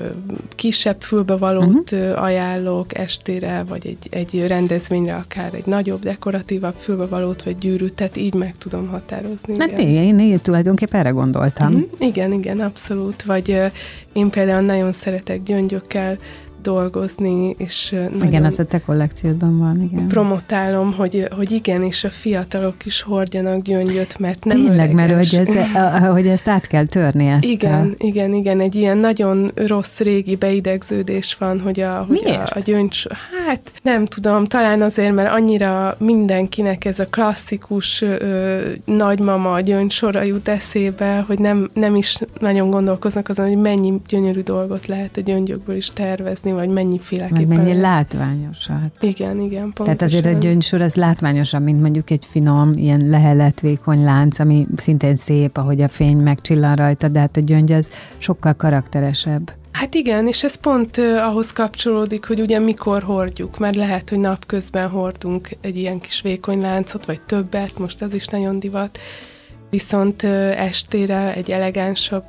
kisebb 0.54 1.00
fülbevalót 1.00 1.92
uh-huh. 1.92 2.22
ajánlok 2.22 2.98
estére, 2.98 3.64
vagy 3.68 3.86
egy, 3.86 4.08
egy 4.10 4.46
rendezvényre 4.46 5.14
akár 5.14 5.54
egy 5.54 5.66
nagyobb, 5.66 6.02
dekoratívabb 6.02 6.74
fülbevalót, 6.78 7.42
vagy 7.42 7.58
gyűrűt, 7.58 7.94
tehát 7.94 8.16
így 8.16 8.34
meg 8.34 8.54
tudom 8.58 8.88
határozni. 8.88 9.54
Hát 9.58 9.78
igen, 9.78 10.02
én, 10.02 10.18
én 10.18 10.40
tulajdonképpen 10.40 11.00
erre 11.00 11.10
gondoltam. 11.10 11.74
Uh-huh. 11.74 11.88
Igen, 11.98 12.32
igen, 12.32 12.60
abszolút. 12.60 13.22
Vagy 13.22 13.60
én 14.12 14.30
például 14.30 14.64
nagyon 14.64 14.92
szeretek 14.92 15.42
gyöngyökkel 15.42 16.18
dolgozni, 16.62 17.54
és 17.58 17.94
Igen, 18.22 18.44
az 18.44 18.58
a 18.58 18.64
te 18.64 18.80
kollekciódban 18.80 19.58
van, 19.58 19.82
igen. 19.82 20.06
Promotálom, 20.06 20.92
hogy, 20.92 21.28
hogy 21.36 21.52
igen, 21.52 21.82
és 21.82 22.04
a 22.04 22.10
fiatalok 22.10 22.86
is 22.86 23.02
hordjanak 23.02 23.62
gyöngyöt, 23.62 24.18
mert 24.18 24.44
nem 24.44 24.56
Tényleg, 24.56 24.74
öreges. 24.74 24.94
mert 24.94 25.12
hogy, 25.14 25.34
ez, 25.34 26.06
hogy 26.12 26.26
ezt 26.26 26.48
át 26.48 26.66
kell 26.66 26.86
törni, 26.86 27.26
ezt 27.26 27.44
Igen, 27.44 27.96
a... 27.98 28.04
igen, 28.04 28.34
igen, 28.34 28.60
egy 28.60 28.74
ilyen 28.74 28.98
nagyon 28.98 29.52
rossz 29.54 29.98
régi 30.00 30.36
beidegződés 30.36 31.36
van, 31.38 31.60
hogy 31.60 31.80
a, 31.80 32.04
hogy 32.08 32.22
a, 32.26 32.42
a 32.54 32.58
gyöngy, 32.64 33.06
hát 33.46 33.60
nem 33.82 34.06
tudom, 34.06 34.44
talán 34.44 34.82
azért, 34.82 35.14
mert 35.14 35.32
annyira 35.32 35.96
mindenkinek 35.98 36.84
ez 36.84 36.98
a 36.98 37.06
klasszikus 37.06 38.02
ö, 38.02 38.60
nagymama 38.84 39.60
gyöngysora 39.60 40.22
jut 40.22 40.48
eszébe, 40.48 41.24
hogy 41.26 41.38
nem, 41.38 41.70
nem 41.72 41.96
is 41.96 42.18
nagyon 42.40 42.70
gondolkoznak 42.70 43.28
azon, 43.28 43.46
hogy 43.46 43.56
mennyi 43.56 44.00
gyönyörű 44.08 44.40
dolgot 44.40 44.86
lehet 44.86 45.16
a 45.16 45.20
gyöngyökből 45.20 45.76
is 45.76 45.90
tervezni, 45.90 46.47
vagy 46.52 46.68
mennyiféleképpen. 46.68 47.46
Meg 47.46 47.58
mennyi 47.58 47.80
látványos. 47.80 48.66
Hát. 48.66 48.92
Igen, 49.00 49.40
igen, 49.40 49.62
pontosan. 49.62 49.84
Tehát 49.84 50.02
azért 50.02 50.26
egy 50.26 50.38
gyöngysor 50.38 50.80
az 50.80 50.94
látványosabb, 50.94 51.62
mint 51.62 51.80
mondjuk 51.80 52.10
egy 52.10 52.24
finom, 52.30 52.70
ilyen 52.74 53.08
lehelet, 53.08 53.60
vékony 53.60 54.02
lánc, 54.02 54.38
ami 54.38 54.66
szintén 54.76 55.16
szép, 55.16 55.56
ahogy 55.56 55.80
a 55.80 55.88
fény 55.88 56.16
megcsillan 56.16 56.76
rajta, 56.76 57.08
de 57.08 57.18
hát 57.18 57.36
a 57.36 57.40
gyöngy 57.40 57.72
az 57.72 57.92
sokkal 58.18 58.54
karakteresebb. 58.54 59.52
Hát 59.72 59.94
igen, 59.94 60.26
és 60.26 60.44
ez 60.44 60.54
pont 60.54 60.98
ahhoz 60.98 61.52
kapcsolódik, 61.52 62.26
hogy 62.26 62.40
ugye 62.40 62.58
mikor 62.58 63.02
hordjuk, 63.02 63.58
mert 63.58 63.76
lehet, 63.76 64.08
hogy 64.08 64.18
napközben 64.18 64.88
hordunk 64.88 65.48
egy 65.60 65.76
ilyen 65.76 66.00
kis 66.00 66.20
vékony 66.20 66.60
láncot, 66.60 67.04
vagy 67.04 67.20
többet, 67.20 67.78
most 67.78 68.02
ez 68.02 68.14
is 68.14 68.26
nagyon 68.26 68.58
divat, 68.58 68.98
Viszont 69.70 70.22
estére 70.56 71.34
egy 71.34 71.50
elegánsabb 71.50 72.24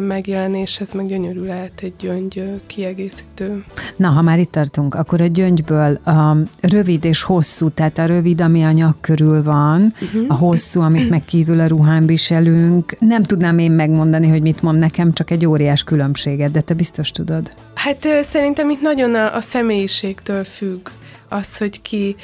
megjelenéshez 0.00 0.92
meg 0.92 1.06
gyönyörű 1.06 1.44
lehet 1.44 1.72
egy 1.82 1.92
gyöngy 1.98 2.60
kiegészítő. 2.66 3.64
Na, 3.96 4.08
ha 4.08 4.22
már 4.22 4.38
itt 4.38 4.50
tartunk, 4.50 4.94
akkor 4.94 5.20
a 5.20 5.26
gyöngyből 5.26 5.94
a 5.94 6.36
rövid 6.60 7.04
és 7.04 7.22
hosszú, 7.22 7.68
tehát 7.68 7.98
a 7.98 8.06
rövid, 8.06 8.40
ami 8.40 8.62
a 8.64 8.70
nyak 8.70 9.00
körül 9.00 9.42
van, 9.42 9.92
uh-huh. 10.02 10.24
a 10.28 10.34
hosszú, 10.34 10.80
amit 10.80 11.10
meg 11.10 11.24
kívül 11.24 11.60
a 11.60 11.66
ruhán 11.66 12.06
viselünk. 12.06 12.96
Nem 12.98 13.22
tudnám 13.22 13.58
én 13.58 13.70
megmondani, 13.70 14.28
hogy 14.28 14.42
mit 14.42 14.62
mond 14.62 14.78
nekem, 14.78 15.12
csak 15.12 15.30
egy 15.30 15.46
óriás 15.46 15.84
különbséget, 15.84 16.50
de 16.50 16.60
te 16.60 16.74
biztos 16.74 17.10
tudod. 17.10 17.52
Hát 17.74 18.06
szerintem 18.22 18.70
itt 18.70 18.80
nagyon 18.80 19.14
a, 19.14 19.34
a 19.34 19.40
személyiségtől 19.40 20.44
függ 20.44 20.88
az, 21.28 21.56
hogy 21.56 21.82
ki 21.82 22.16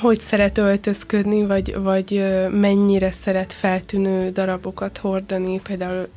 hogy 0.00 0.20
szeret 0.20 0.58
öltözködni, 0.58 1.46
vagy, 1.46 1.76
vagy 1.76 2.24
mennyire 2.50 3.10
szeret 3.10 3.52
feltűnő 3.52 4.30
darabokat 4.30 4.98
hordani. 4.98 5.60
Például 5.60 6.08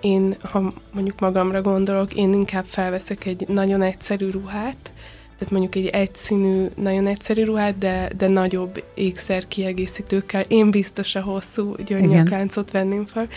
én, 0.00 0.36
ha 0.40 0.72
mondjuk 0.92 1.20
magamra 1.20 1.62
gondolok, 1.62 2.14
én 2.14 2.32
inkább 2.32 2.64
felveszek 2.64 3.24
egy 3.24 3.48
nagyon 3.48 3.82
egyszerű 3.82 4.30
ruhát, 4.30 4.92
tehát 5.38 5.52
mondjuk 5.52 5.74
egy 5.74 5.86
egyszínű, 5.86 6.66
nagyon 6.74 7.06
egyszerű 7.06 7.44
ruhát, 7.44 7.78
de, 7.78 8.10
de 8.16 8.28
nagyobb 8.28 8.82
ékszer 8.94 9.48
kiegészítőkkel. 9.48 10.42
Én 10.48 10.70
biztos 10.70 11.14
a 11.14 11.20
hosszú 11.20 11.74
gyöngyökláncot 11.86 12.70
venném 12.70 13.06
fel. 13.06 13.28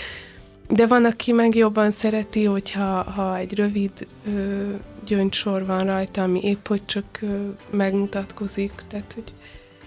De 0.67 0.87
van, 0.87 1.05
aki 1.05 1.31
meg 1.31 1.55
jobban 1.55 1.91
szereti, 1.91 2.43
hogyha 2.43 3.03
ha 3.03 3.37
egy 3.37 3.55
rövid 3.55 3.91
ö, 4.27 4.63
gyöngysor 5.05 5.65
van 5.65 5.85
rajta, 5.85 6.23
ami 6.23 6.43
épp 6.43 6.67
hogy 6.67 6.85
csak 6.85 7.19
ö, 7.21 7.27
megmutatkozik, 7.69 8.71
tehát 8.87 9.11
hogy 9.13 9.33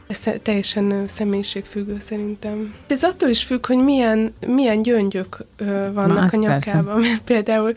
ez 0.06 0.20
teljesen 0.42 1.04
személyiségfüggő 1.08 1.98
szerintem. 1.98 2.74
Ez 2.86 3.02
attól 3.02 3.28
is 3.28 3.44
függ, 3.44 3.66
hogy 3.66 3.84
milyen, 3.84 4.34
milyen 4.46 4.82
gyöngyök 4.82 5.44
vannak 5.92 6.32
Na, 6.32 6.38
a 6.38 6.40
nyakában. 6.40 7.00
Mert 7.00 7.22
például 7.22 7.74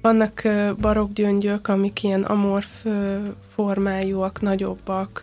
vannak 0.00 0.42
barokk 0.80 1.12
gyöngyök, 1.12 1.68
amik 1.68 2.02
ilyen 2.02 2.22
amorf 2.22 2.84
formájúak, 3.54 4.40
nagyobbak, 4.40 5.22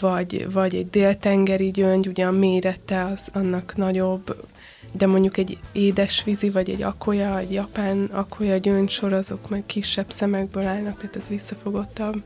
vagy, 0.00 0.52
vagy 0.52 0.74
egy 0.74 0.90
déltengeri 0.90 1.70
gyöngy, 1.70 2.08
ugye 2.08 2.26
a 2.26 2.30
mérete 2.30 3.04
az 3.04 3.28
annak 3.32 3.76
nagyobb, 3.76 4.46
de 4.92 5.06
mondjuk 5.06 5.36
egy 5.36 5.58
édesvízi, 5.72 6.50
vagy 6.50 6.70
egy 6.70 6.82
akolya, 6.82 7.38
egy 7.38 7.52
japán 7.52 8.04
akolya 8.12 8.56
gyöngysor, 8.56 9.12
azok 9.12 9.48
meg 9.48 9.62
kisebb 9.66 10.10
szemekből 10.10 10.66
állnak, 10.66 10.96
tehát 10.96 11.16
ez 11.16 11.28
visszafogottabb. 11.28 12.22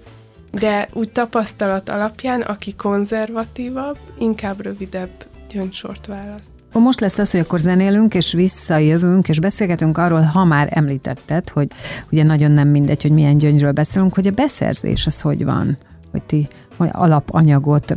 De 0.51 0.89
úgy 0.93 1.11
tapasztalat 1.11 1.89
alapján, 1.89 2.41
aki 2.41 2.75
konzervatívabb, 2.75 3.99
inkább 4.19 4.61
rövidebb 4.61 5.11
gyöngysort 5.53 6.07
választ. 6.07 6.49
Most 6.73 7.01
lesz 7.01 7.19
az, 7.19 7.31
hogy 7.31 7.41
akkor 7.41 7.59
zenélünk, 7.59 8.15
és 8.15 8.33
visszajövünk, 8.33 9.29
és 9.29 9.41
beszélgetünk 9.41 9.99
arról, 9.99 10.21
ha 10.21 10.45
már 10.45 10.69
említetted, 10.71 11.49
hogy 11.49 11.69
ugye 12.11 12.23
nagyon 12.23 12.51
nem 12.51 12.69
mindegy, 12.69 13.03
hogy 13.03 13.11
milyen 13.11 13.39
gyöngyről 13.39 13.73
beszélünk, 13.73 14.15
hogy 14.15 14.27
a 14.27 14.31
beszerzés 14.31 15.07
az 15.07 15.21
hogy 15.21 15.45
van, 15.45 15.79
hogy 16.11 16.23
ti 16.23 16.49
hogy 16.79 16.89
alapanyagot 16.93 17.97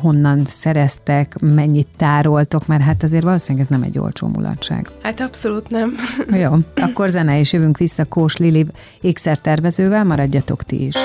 honnan 0.00 0.44
szereztek, 0.44 1.38
mennyit 1.40 1.88
tároltok, 1.96 2.66
mert 2.66 2.82
hát 2.82 3.02
azért 3.02 3.24
valószínűleg 3.24 3.66
ez 3.66 3.78
nem 3.78 3.82
egy 3.82 3.98
olcsó 3.98 4.26
mulatság. 4.26 4.88
Hát 5.02 5.20
abszolút 5.20 5.70
nem. 5.70 5.94
Jó, 6.42 6.52
akkor 6.76 7.08
zene, 7.08 7.38
és 7.38 7.52
jövünk 7.52 7.78
vissza 7.78 8.04
Kós 8.04 8.36
Lili 8.36 8.66
ékszertervezővel, 9.00 10.04
maradjatok 10.04 10.62
ti 10.62 10.86
is. 10.86 10.96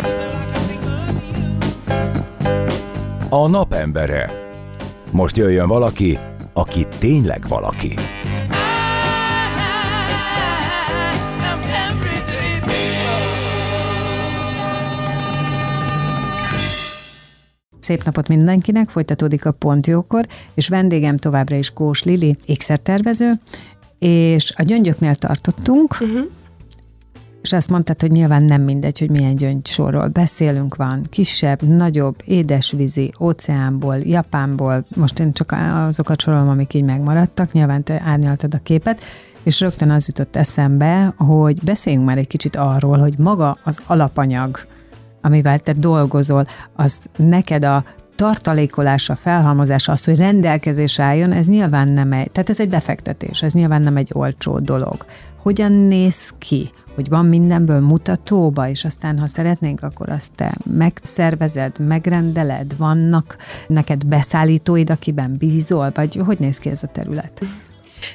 A 3.32 3.48
napembere. 3.48 4.32
Most 5.12 5.38
jöjjön 5.38 5.68
valaki, 5.68 6.18
aki 6.54 6.88
tényleg 6.98 7.48
valaki. 7.48 7.94
Szép 17.80 18.04
napot 18.04 18.28
mindenkinek, 18.28 18.90
folytatódik 18.90 19.46
a 19.46 19.52
Pontjókor, 19.52 20.26
és 20.54 20.68
vendégem 20.68 21.18
továbbra 21.18 21.56
is 21.56 21.70
Kós 21.70 22.04
Lili, 22.04 22.38
ékszertervező, 22.46 23.32
és 24.00 24.54
a 24.56 24.64
gyöngyöknél 24.64 25.16
tartottunk, 25.16 25.92
uh-huh 26.02 26.26
és 27.42 27.54
azt 27.54 27.70
mondtad, 27.70 28.02
hogy 28.02 28.12
nyilván 28.12 28.44
nem 28.44 28.62
mindegy, 28.62 29.00
hogy 29.00 29.10
milyen 29.10 29.36
gyöngysorról 29.36 30.08
beszélünk, 30.08 30.76
van 30.76 31.06
kisebb, 31.10 31.62
nagyobb, 31.62 32.16
édesvízi, 32.26 33.14
óceánból, 33.20 33.96
Japánból, 33.96 34.86
most 34.96 35.20
én 35.20 35.32
csak 35.32 35.56
azokat 35.88 36.22
sorolom, 36.22 36.50
amik 36.50 36.74
így 36.74 36.84
megmaradtak, 36.84 37.52
nyilván 37.52 37.84
te 37.84 38.02
árnyaltad 38.06 38.54
a 38.54 38.60
képet, 38.64 39.02
és 39.44 39.60
rögtön 39.60 39.90
az 39.90 40.08
jutott 40.08 40.36
eszembe, 40.36 41.14
hogy 41.18 41.64
beszéljünk 41.64 42.06
már 42.06 42.18
egy 42.18 42.28
kicsit 42.28 42.56
arról, 42.56 42.98
hogy 42.98 43.18
maga 43.18 43.58
az 43.64 43.82
alapanyag, 43.86 44.60
amivel 45.22 45.60
te 45.60 45.74
dolgozol, 45.74 46.46
az 46.76 47.00
neked 47.16 47.64
a 47.64 47.84
tartalékolása, 48.20 49.16
felhalmozása, 49.16 49.92
az, 49.92 50.04
hogy 50.04 50.18
rendelkezés 50.18 51.00
álljon, 51.00 51.32
ez 51.32 51.48
nyilván 51.48 51.92
nem 51.92 52.12
egy, 52.12 52.32
tehát 52.32 52.50
ez 52.50 52.60
egy 52.60 52.70
befektetés, 52.70 53.42
ez 53.42 53.54
nyilván 53.54 53.82
nem 53.82 53.98
egy 53.98 54.10
olcsó 54.14 54.60
dolog. 54.60 55.06
Hogyan 55.36 55.72
néz 55.72 56.34
ki? 56.38 56.70
hogy 56.96 57.10
van 57.10 57.26
mindenből 57.26 57.80
mutatóba, 57.80 58.70
és 58.70 58.86
aztán, 58.86 59.20
ha 59.20 59.28
szeretnénk, 59.28 59.84
akkor 59.84 60.10
azt 60.10 60.32
te 60.36 60.54
megszervezed, 60.64 61.80
megrendeled, 61.88 62.78
vannak 62.78 63.38
neked 63.68 64.06
beszállítóid, 64.06 64.90
akiben 64.90 65.36
bízol, 65.38 65.92
vagy 65.94 66.22
hogy 66.26 66.40
néz 66.40 66.58
ki 66.58 66.70
ez 66.70 66.84
a 66.84 66.88
terület? 66.88 67.42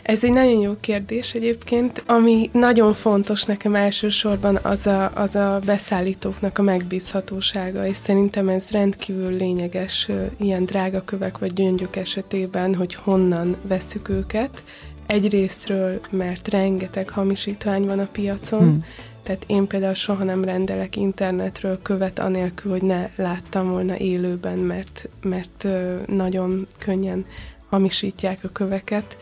Ez 0.02 0.24
egy 0.24 0.32
nagyon 0.32 0.60
jó 0.60 0.76
kérdés 0.80 1.34
egyébként. 1.34 2.02
Ami 2.06 2.50
nagyon 2.52 2.94
fontos 2.94 3.44
nekem 3.44 3.74
elsősorban 3.74 4.58
az 4.62 4.86
a, 4.86 5.10
az 5.14 5.34
a 5.34 5.60
beszállítóknak 5.64 6.58
a 6.58 6.62
megbízhatósága, 6.62 7.86
és 7.86 7.96
szerintem 7.96 8.48
ez 8.48 8.70
rendkívül 8.70 9.36
lényeges 9.36 10.08
ilyen 10.36 10.64
drága 10.64 11.04
kövek 11.04 11.38
vagy 11.38 11.52
gyöngyök 11.52 11.96
esetében, 11.96 12.74
hogy 12.74 12.94
honnan 12.94 13.56
veszük 13.62 14.08
őket, 14.08 14.62
Egyrésztről, 15.06 16.00
mert 16.10 16.48
rengeteg 16.48 17.08
hamisítvány 17.08 17.86
van 17.86 17.98
a 17.98 18.08
piacon, 18.12 18.60
hmm. 18.60 18.84
tehát 19.22 19.44
én 19.46 19.66
például 19.66 19.94
soha 19.94 20.24
nem 20.24 20.44
rendelek 20.44 20.96
internetről 20.96 21.82
követ 21.82 22.18
anélkül, 22.18 22.70
hogy 22.70 22.82
ne 22.82 23.08
láttam 23.16 23.70
volna 23.70 23.98
élőben, 23.98 24.58
mert, 24.58 25.08
mert 25.22 25.66
nagyon 26.06 26.66
könnyen 26.78 27.24
hamisítják 27.68 28.38
a 28.44 28.48
köveket. 28.52 29.16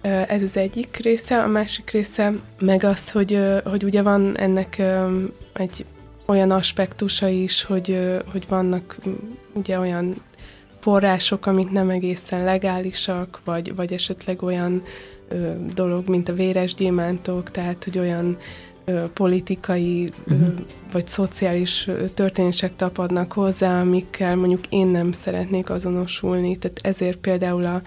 Ez 0.00 0.42
az 0.42 0.56
egyik 0.56 0.96
része, 0.96 1.42
a 1.42 1.46
másik 1.46 1.90
része 1.90 2.32
meg 2.58 2.84
az, 2.84 3.10
hogy, 3.10 3.38
hogy 3.64 3.84
ugye 3.84 4.02
van 4.02 4.38
ennek 4.38 4.82
egy 5.52 5.84
olyan 6.26 6.50
aspektusa 6.50 7.28
is, 7.28 7.62
hogy, 7.62 7.98
hogy 8.32 8.44
vannak 8.48 8.96
ugye 9.52 9.78
olyan 9.78 10.16
források, 10.86 11.46
amik 11.46 11.70
nem 11.70 11.90
egészen 11.90 12.44
legálisak, 12.44 13.40
vagy, 13.44 13.74
vagy 13.74 13.92
esetleg 13.92 14.42
olyan 14.42 14.82
ö, 15.28 15.50
dolog, 15.74 16.08
mint 16.08 16.28
a 16.28 16.32
véres 16.32 16.74
gyémántok, 16.74 17.50
tehát 17.50 17.84
hogy 17.84 17.98
olyan 17.98 18.36
ö, 18.84 19.04
politikai 19.14 20.02
uh-huh. 20.02 20.46
ö, 20.46 20.50
mhm. 20.50 20.62
vagy 20.92 21.06
szociális 21.06 21.90
történések 22.14 22.76
tapadnak 22.76 23.32
hozzá, 23.32 23.80
amikkel 23.80 24.36
mondjuk 24.36 24.66
én 24.68 24.86
nem 24.86 25.12
szeretnék 25.12 25.70
azonosulni. 25.70 26.56
Tehát 26.56 26.78
ezért 26.82 27.18
például 27.18 27.64
a, 27.64 27.82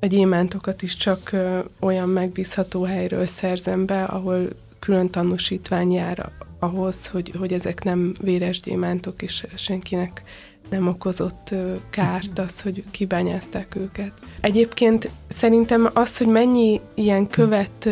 a 0.00 0.06
gyémántokat 0.06 0.82
is 0.82 0.96
csak 0.96 1.36
olyan 1.80 2.08
megbízható 2.08 2.82
helyről 2.82 3.26
szerzem 3.26 3.86
be, 3.86 4.04
ahol 4.04 4.48
külön 4.78 5.10
tanúsítvány 5.10 5.92
jár 5.92 6.30
ahhoz, 6.58 7.06
hogy, 7.06 7.32
hogy 7.38 7.52
ezek 7.52 7.84
nem 7.84 8.14
véres 8.20 8.60
gyémántok, 8.60 9.22
és 9.22 9.46
senkinek 9.54 10.22
nem 10.70 10.88
okozott 10.88 11.54
kárt 11.90 12.38
az, 12.38 12.60
hogy 12.60 12.84
kibányázták 12.90 13.76
őket. 13.76 14.12
Egyébként 14.40 15.10
szerintem 15.28 15.90
az, 15.92 16.16
hogy 16.16 16.26
mennyi 16.26 16.80
ilyen 16.94 17.28
követ 17.28 17.88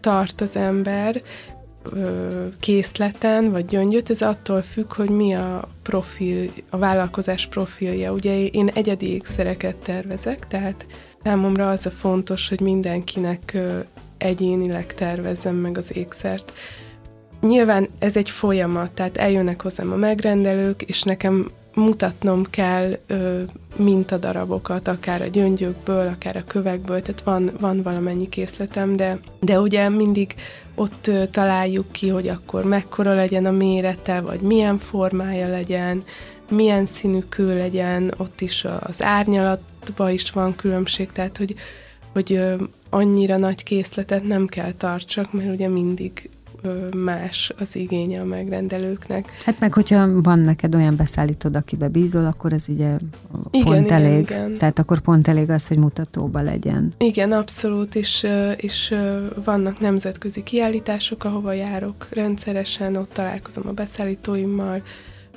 tart 0.00 0.40
az 0.40 0.56
ember 0.56 1.22
készleten, 2.60 3.50
vagy 3.50 3.66
gyöngyöt, 3.66 4.10
ez 4.10 4.22
attól 4.22 4.62
függ, 4.62 4.92
hogy 4.92 5.10
mi 5.10 5.34
a 5.34 5.68
profil, 5.82 6.50
a 6.70 6.78
vállalkozás 6.78 7.46
profilja. 7.46 8.12
Ugye 8.12 8.44
én 8.46 8.68
egyedi 8.68 9.12
ékszereket 9.12 9.76
tervezek, 9.76 10.46
tehát 10.46 10.86
számomra 11.28 11.70
az 11.70 11.86
a 11.86 11.90
fontos, 11.90 12.48
hogy 12.48 12.60
mindenkinek 12.60 13.56
egyénileg 14.18 14.86
tervezzem 14.94 15.56
meg 15.56 15.78
az 15.78 15.96
ékszert. 15.96 16.52
Nyilván 17.40 17.88
ez 17.98 18.16
egy 18.16 18.30
folyamat, 18.30 18.90
tehát 18.90 19.16
eljönnek 19.16 19.62
hozzám 19.62 19.92
a 19.92 19.96
megrendelők, 19.96 20.82
és 20.82 21.02
nekem 21.02 21.50
mutatnom 21.74 22.44
kell 22.50 22.92
ö, 23.06 23.42
mintadarabokat, 23.76 24.88
akár 24.88 25.22
a 25.22 25.26
gyöngyökből, 25.26 26.06
akár 26.06 26.36
a 26.36 26.44
kövekből, 26.46 27.02
tehát 27.02 27.22
van, 27.22 27.50
van 27.60 27.82
valamennyi 27.82 28.28
készletem, 28.28 28.96
de, 28.96 29.18
de 29.40 29.60
ugye 29.60 29.88
mindig 29.88 30.34
ott 30.74 31.06
ö, 31.06 31.26
találjuk 31.26 31.92
ki, 31.92 32.08
hogy 32.08 32.28
akkor 32.28 32.64
mekkora 32.64 33.14
legyen 33.14 33.46
a 33.46 33.50
mérete, 33.50 34.20
vagy 34.20 34.40
milyen 34.40 34.78
formája 34.78 35.48
legyen, 35.48 36.02
milyen 36.50 36.84
színű 36.84 37.20
kő 37.28 37.56
legyen, 37.56 38.14
ott 38.16 38.40
is 38.40 38.64
az 38.80 39.02
árnyalatban 39.02 40.10
is 40.10 40.30
van 40.30 40.56
különbség, 40.56 41.12
tehát 41.12 41.36
hogy, 41.36 41.54
hogy 42.12 42.40
annyira 42.90 43.38
nagy 43.38 43.62
készletet 43.62 44.22
nem 44.22 44.46
kell 44.46 44.72
tartsak, 44.72 45.32
mert 45.32 45.48
ugye 45.48 45.68
mindig 45.68 46.30
más 46.96 47.52
az 47.58 47.76
igénye 47.76 48.20
a 48.20 48.24
megrendelőknek. 48.24 49.30
Hát 49.44 49.60
meg, 49.60 49.72
hogyha 49.72 50.22
van 50.22 50.38
neked 50.38 50.74
olyan 50.74 50.96
beszállítód, 50.96 51.56
akibe 51.56 51.88
bízol, 51.88 52.26
akkor 52.26 52.52
ez 52.52 52.68
ugye 52.68 52.96
igen, 53.50 53.66
pont 53.66 53.86
igen, 53.86 54.02
elég. 54.02 54.20
Igen. 54.20 54.56
Tehát 54.56 54.78
akkor 54.78 54.98
pont 54.98 55.28
elég 55.28 55.50
az, 55.50 55.68
hogy 55.68 55.78
mutatóba 55.78 56.40
legyen. 56.40 56.92
Igen, 56.98 57.32
abszolút, 57.32 57.94
és, 57.94 58.26
és 58.56 58.94
vannak 59.44 59.80
nemzetközi 59.80 60.42
kiállítások, 60.42 61.24
ahova 61.24 61.52
járok 61.52 62.06
rendszeresen, 62.10 62.96
ott 62.96 63.12
találkozom 63.12 63.68
a 63.68 63.72
beszállítóimmal, 63.72 64.82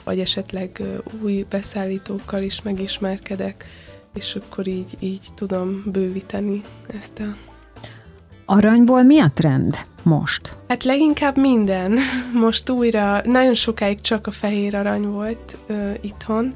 vagy 0.03 0.19
esetleg 0.19 0.81
új 1.23 1.45
beszállítókkal 1.49 2.41
is 2.41 2.61
megismerkedek, 2.61 3.65
és 4.13 4.35
akkor 4.35 4.67
így, 4.67 4.97
így 4.99 5.27
tudom 5.35 5.83
bővíteni 5.85 6.63
ezt 6.87 7.19
a 7.19 7.35
Aranyból 8.45 9.03
mi 9.03 9.19
a 9.19 9.31
trend 9.33 9.77
most? 10.03 10.55
Hát 10.67 10.83
leginkább 10.83 11.37
minden. 11.37 11.97
Most 12.45 12.69
újra, 12.69 13.21
nagyon 13.25 13.53
sokáig 13.53 14.01
csak 14.01 14.27
a 14.27 14.31
fehér 14.31 14.75
arany 14.75 15.07
volt 15.07 15.57
uh, 15.69 15.93
itthon, 16.01 16.55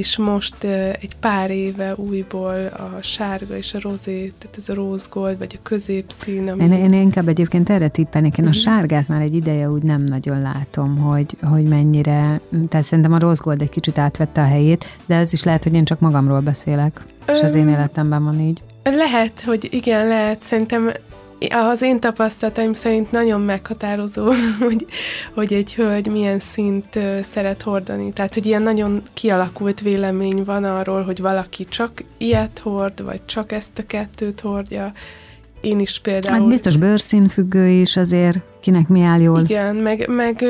és 0.00 0.16
most 0.16 0.64
egy 1.00 1.16
pár 1.20 1.50
éve 1.50 1.94
újból 1.96 2.66
a 2.66 3.02
sárga 3.02 3.56
és 3.56 3.74
a 3.74 3.78
rozé, 3.80 4.32
tehát 4.38 4.56
ez 4.56 4.68
a 4.68 4.74
rose 4.74 5.06
gold, 5.10 5.38
vagy 5.38 5.58
a 5.58 5.62
középszín. 5.62 6.48
Ami... 6.48 6.62
Én, 6.62 6.72
én 6.72 6.92
inkább 6.92 7.28
egyébként 7.28 7.70
erre 7.70 7.88
tippelnék, 7.88 8.38
én 8.38 8.44
a 8.44 8.48
uh-huh. 8.48 8.62
sárgát 8.62 9.08
már 9.08 9.20
egy 9.20 9.34
ideje 9.34 9.70
úgy 9.70 9.82
nem 9.82 10.04
nagyon 10.04 10.40
látom, 10.40 10.96
hogy, 10.96 11.36
hogy 11.42 11.64
mennyire, 11.64 12.40
tehát 12.68 12.86
szerintem 12.86 13.12
a 13.12 13.18
rose 13.18 13.40
gold 13.44 13.62
egy 13.62 13.68
kicsit 13.68 13.98
átvette 13.98 14.40
a 14.40 14.46
helyét, 14.46 14.84
de 15.06 15.14
ez 15.14 15.32
is 15.32 15.42
lehet, 15.42 15.62
hogy 15.62 15.74
én 15.74 15.84
csak 15.84 16.00
magamról 16.00 16.40
beszélek, 16.40 17.00
és 17.28 17.40
az 17.40 17.54
én 17.54 17.68
életemben 17.68 18.24
van 18.24 18.40
így. 18.40 18.60
Lehet, 18.82 19.40
hogy 19.40 19.68
igen, 19.70 20.06
lehet. 20.06 20.42
Szerintem 20.42 20.90
az 21.48 21.82
én 21.82 22.00
tapasztalataim 22.00 22.72
szerint 22.72 23.10
nagyon 23.12 23.40
meghatározó, 23.40 24.32
hogy, 24.60 24.86
hogy 25.34 25.52
egy 25.52 25.74
hölgy 25.74 26.06
milyen 26.06 26.38
szint 26.38 26.98
szeret 27.22 27.62
hordani. 27.62 28.12
Tehát, 28.12 28.34
hogy 28.34 28.46
ilyen 28.46 28.62
nagyon 28.62 29.02
kialakult 29.12 29.80
vélemény 29.80 30.44
van 30.44 30.64
arról, 30.64 31.02
hogy 31.02 31.20
valaki 31.20 31.64
csak 31.64 32.04
ilyet 32.18 32.58
hord, 32.58 33.02
vagy 33.04 33.20
csak 33.26 33.52
ezt 33.52 33.78
a 33.78 33.86
kettőt 33.86 34.40
hordja. 34.40 34.92
Én 35.60 35.80
is 35.80 36.00
például... 36.00 36.38
Hát 36.38 36.48
biztos 36.48 36.76
bőrszínfüggő 36.76 37.68
is 37.68 37.96
azért 37.96 38.40
kinek 38.60 38.88
mi 38.88 39.02
áll 39.02 39.20
jól. 39.20 39.40
Igen, 39.40 39.76
meg, 39.76 40.08
meg 40.08 40.44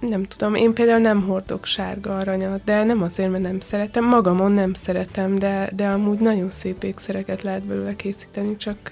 nem 0.00 0.22
tudom, 0.22 0.54
én 0.54 0.72
például 0.72 1.00
nem 1.00 1.22
hordok 1.22 1.64
sárga 1.64 2.16
aranyat, 2.16 2.60
de 2.64 2.84
nem 2.84 3.02
azért, 3.02 3.30
mert 3.30 3.42
nem 3.42 3.60
szeretem, 3.60 4.04
magamon 4.04 4.52
nem 4.52 4.74
szeretem, 4.74 5.38
de, 5.38 5.70
de 5.76 5.86
amúgy 5.86 6.18
nagyon 6.18 6.50
szép 6.50 6.82
ékszereket 6.82 7.42
lehet 7.42 7.62
belőle 7.62 7.94
készíteni, 7.94 8.56
csak... 8.56 8.90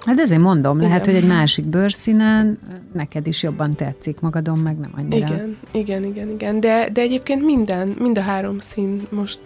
Hát 0.00 0.18
ezért 0.18 0.40
mondom, 0.40 0.76
igen. 0.76 0.88
lehet, 0.88 1.04
hogy 1.04 1.14
egy 1.14 1.26
másik 1.26 1.64
bőrszínen 1.64 2.58
neked 2.92 3.26
is 3.26 3.42
jobban 3.42 3.74
tetszik, 3.74 4.20
magadon 4.20 4.58
meg 4.58 4.78
nem 4.78 4.90
annyira. 4.96 5.26
Igen, 5.26 5.56
igen, 5.72 6.04
igen, 6.04 6.30
igen, 6.30 6.60
de, 6.60 6.88
de 6.92 7.00
egyébként 7.00 7.44
minden, 7.44 7.96
mind 7.98 8.18
a 8.18 8.22
három 8.22 8.58
szín 8.58 9.06
most 9.10 9.40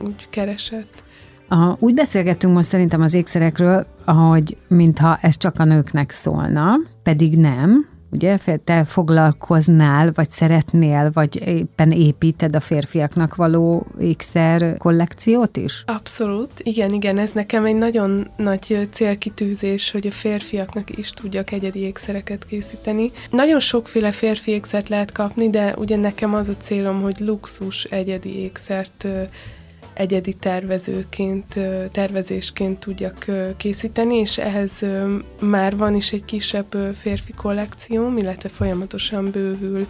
úgy 0.00 0.26
keresett. 0.30 1.02
A, 1.48 1.76
úgy 1.78 1.94
beszélgettünk 1.94 2.54
most 2.54 2.68
szerintem 2.68 3.02
az 3.02 3.14
ékszerekről, 3.14 3.86
hogy 4.04 4.56
mintha 4.68 5.18
ez 5.20 5.36
csak 5.36 5.54
a 5.58 5.64
nőknek 5.64 6.10
szólna, 6.10 6.74
pedig 7.02 7.36
nem, 7.36 7.88
ugye, 8.10 8.38
te 8.64 8.84
foglalkoznál, 8.84 10.10
vagy 10.14 10.30
szeretnél, 10.30 11.10
vagy 11.12 11.46
éppen 11.46 11.90
építed 11.90 12.56
a 12.56 12.60
férfiaknak 12.60 13.34
való 13.34 13.86
ékszer 14.00 14.76
kollekciót 14.76 15.56
is? 15.56 15.84
Abszolút, 15.86 16.50
igen, 16.58 16.92
igen, 16.92 17.18
ez 17.18 17.32
nekem 17.32 17.64
egy 17.64 17.76
nagyon 17.76 18.30
nagy 18.36 18.88
célkitűzés, 18.90 19.90
hogy 19.90 20.06
a 20.06 20.10
férfiaknak 20.10 20.98
is 20.98 21.10
tudjak 21.10 21.52
egyedi 21.52 21.78
ékszereket 21.78 22.46
készíteni. 22.46 23.10
Nagyon 23.30 23.60
sokféle 23.60 24.12
férfi 24.12 24.50
ékszert 24.50 24.88
lehet 24.88 25.12
kapni, 25.12 25.50
de 25.50 25.74
ugye 25.78 25.96
nekem 25.96 26.34
az 26.34 26.48
a 26.48 26.56
célom, 26.60 27.02
hogy 27.02 27.20
luxus 27.20 27.84
egyedi 27.84 28.38
ékszert 28.38 29.06
egyedi 29.98 30.32
tervezőként, 30.32 31.58
tervezésként 31.92 32.78
tudjak 32.78 33.26
készíteni, 33.56 34.16
és 34.16 34.38
ehhez 34.38 34.72
már 35.40 35.76
van 35.76 35.94
is 35.94 36.12
egy 36.12 36.24
kisebb 36.24 36.76
férfi 36.98 37.32
kollekcióm, 37.32 38.16
illetve 38.16 38.48
folyamatosan 38.48 39.30
bővül, 39.30 39.86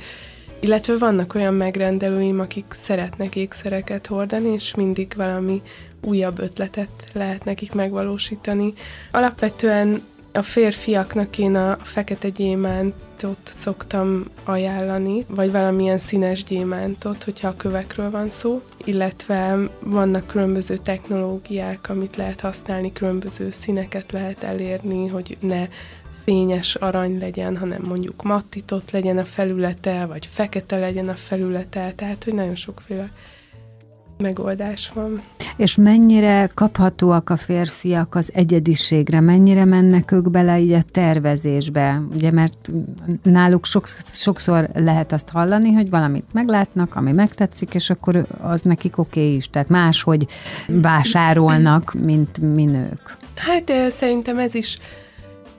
illetve 0.61 0.97
vannak 0.99 1.35
olyan 1.35 1.55
megrendelőim, 1.55 2.41
akik 2.41 2.65
szeretnek 2.69 3.37
ékszereket 3.37 4.07
hordani, 4.07 4.49
és 4.49 4.75
mindig 4.75 5.13
valami 5.17 5.63
újabb 6.03 6.39
ötletet 6.39 6.91
lehet 7.13 7.45
nekik 7.45 7.73
megvalósítani. 7.73 8.73
Alapvetően 9.11 10.03
a 10.33 10.43
férfiaknak 10.43 11.39
én 11.39 11.55
a 11.55 11.79
fekete 11.83 12.29
gyémántot 13.19 13.53
szoktam 13.53 14.25
ajánlani, 14.45 15.25
vagy 15.29 15.53
valamilyen 15.53 15.99
színes 15.99 16.45
gyémántot, 16.45 17.25
hogyha 17.25 17.49
a 17.49 17.57
kövekről 17.57 18.11
van 18.11 18.29
szó, 18.29 18.63
illetve 18.85 19.57
vannak 19.81 20.27
különböző 20.27 20.77
technológiák, 20.77 21.89
amit 21.89 22.17
lehet 22.17 22.41
használni, 22.41 22.93
különböző 22.93 23.51
színeket 23.51 24.13
lehet 24.13 24.43
elérni, 24.43 25.07
hogy 25.07 25.37
ne 25.41 25.69
fényes 26.25 26.75
arany 26.75 27.19
legyen, 27.19 27.57
hanem 27.57 27.83
mondjuk 27.83 28.23
mattitott 28.23 28.91
legyen 28.91 29.19
a 29.19 29.25
felülete, 29.25 30.07
vagy 30.07 30.27
fekete 30.27 30.79
legyen 30.79 31.09
a 31.09 31.15
felülete, 31.15 31.93
tehát 31.97 32.25
hogy 32.25 32.35
nagyon 32.35 32.55
sokféle 32.55 33.11
megoldás 34.19 34.91
van. 34.95 35.23
És 35.59 35.77
mennyire 35.77 36.51
kaphatóak 36.55 37.31
a 37.31 37.37
férfiak 37.37 38.15
az 38.15 38.31
egyediségre, 38.35 39.21
mennyire 39.21 39.65
mennek 39.65 40.13
ők 40.13 40.31
bele 40.31 40.59
így 40.59 40.73
a 40.73 40.83
tervezésbe? 40.91 42.03
Ugye, 42.15 42.31
mert 42.31 42.71
náluk 43.23 43.67
sokszor 44.11 44.69
lehet 44.75 45.13
azt 45.13 45.29
hallani, 45.29 45.73
hogy 45.73 45.91
valamit 45.91 46.25
meglátnak, 46.33 46.95
ami 46.95 47.13
megtetszik, 47.13 47.75
és 47.75 47.91
akkor 47.91 48.27
az 48.41 48.61
nekik 48.61 48.99
oké 48.99 49.21
okay 49.21 49.35
is. 49.35 49.51
Tehát 49.51 49.69
máshogy 49.69 50.27
vásárolnak, 50.67 51.95
mint 52.05 52.55
mi 52.55 52.65
nők. 52.65 53.17
Hát 53.35 53.73
szerintem 53.91 54.39
ez 54.39 54.55
is 54.55 54.79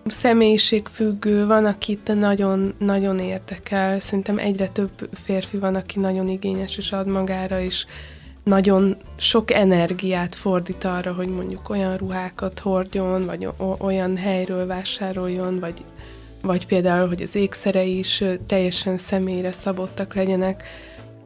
személyiségfüggő, 0.06 1.46
van, 1.46 1.66
akit 1.66 2.20
nagyon, 2.20 2.74
nagyon 2.78 3.20
érdekel. 3.20 4.00
Szerintem 4.00 4.38
egyre 4.38 4.68
több 4.68 5.10
férfi 5.24 5.58
van, 5.58 5.76
aki 5.76 6.00
nagyon 6.00 6.28
igényes 6.28 6.78
és 6.78 6.92
ad 6.92 7.08
magára, 7.08 7.62
és 7.62 7.86
nagyon 8.50 8.98
sok 9.18 9.52
energiát 9.52 10.36
fordít 10.36 10.84
arra, 10.84 11.14
hogy 11.14 11.28
mondjuk 11.28 11.70
olyan 11.70 11.98
ruhákat 11.98 12.60
hordjon, 12.60 13.26
vagy 13.26 13.48
olyan 13.80 14.18
helyről 14.18 14.66
vásároljon, 14.66 15.60
vagy, 15.60 15.84
vagy 16.42 16.66
például, 16.66 17.08
hogy 17.08 17.22
az 17.22 17.36
ékszere 17.36 17.84
is 17.84 18.24
teljesen 18.48 18.98
személyre 18.98 19.52
szabottak 19.52 20.16
legyenek. 20.16 20.64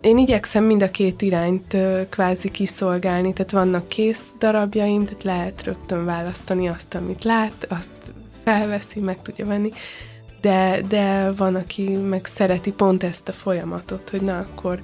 Én 0.02 0.18
igyekszem 0.18 0.64
mind 0.64 0.84
a 0.84 0.92
két 0.92 1.22
irányt 1.22 1.78
kvázi 2.10 2.52
kiszolgálni, 2.52 3.34
tehát 3.34 3.52
vannak 3.52 3.88
kész 3.88 4.26
darabjaim, 4.40 5.06
tehát 5.06 5.24
lehet 5.24 5.64
rögtön 5.64 6.06
választani 6.06 6.68
azt, 6.68 6.96
amit 6.96 7.24
lát, 7.24 7.68
azt 7.70 7.92
felveszi, 8.44 9.00
meg 9.00 9.22
tudja 9.22 9.46
venni, 9.46 9.72
de, 10.42 10.82
de 10.90 11.32
van, 11.32 11.56
aki 11.56 11.84
meg 11.84 12.26
szereti 12.26 12.72
pont 12.72 13.04
ezt 13.04 13.28
a 13.28 13.32
folyamatot, 13.32 14.10
hogy 14.10 14.22
na 14.22 14.38
akkor 14.38 14.82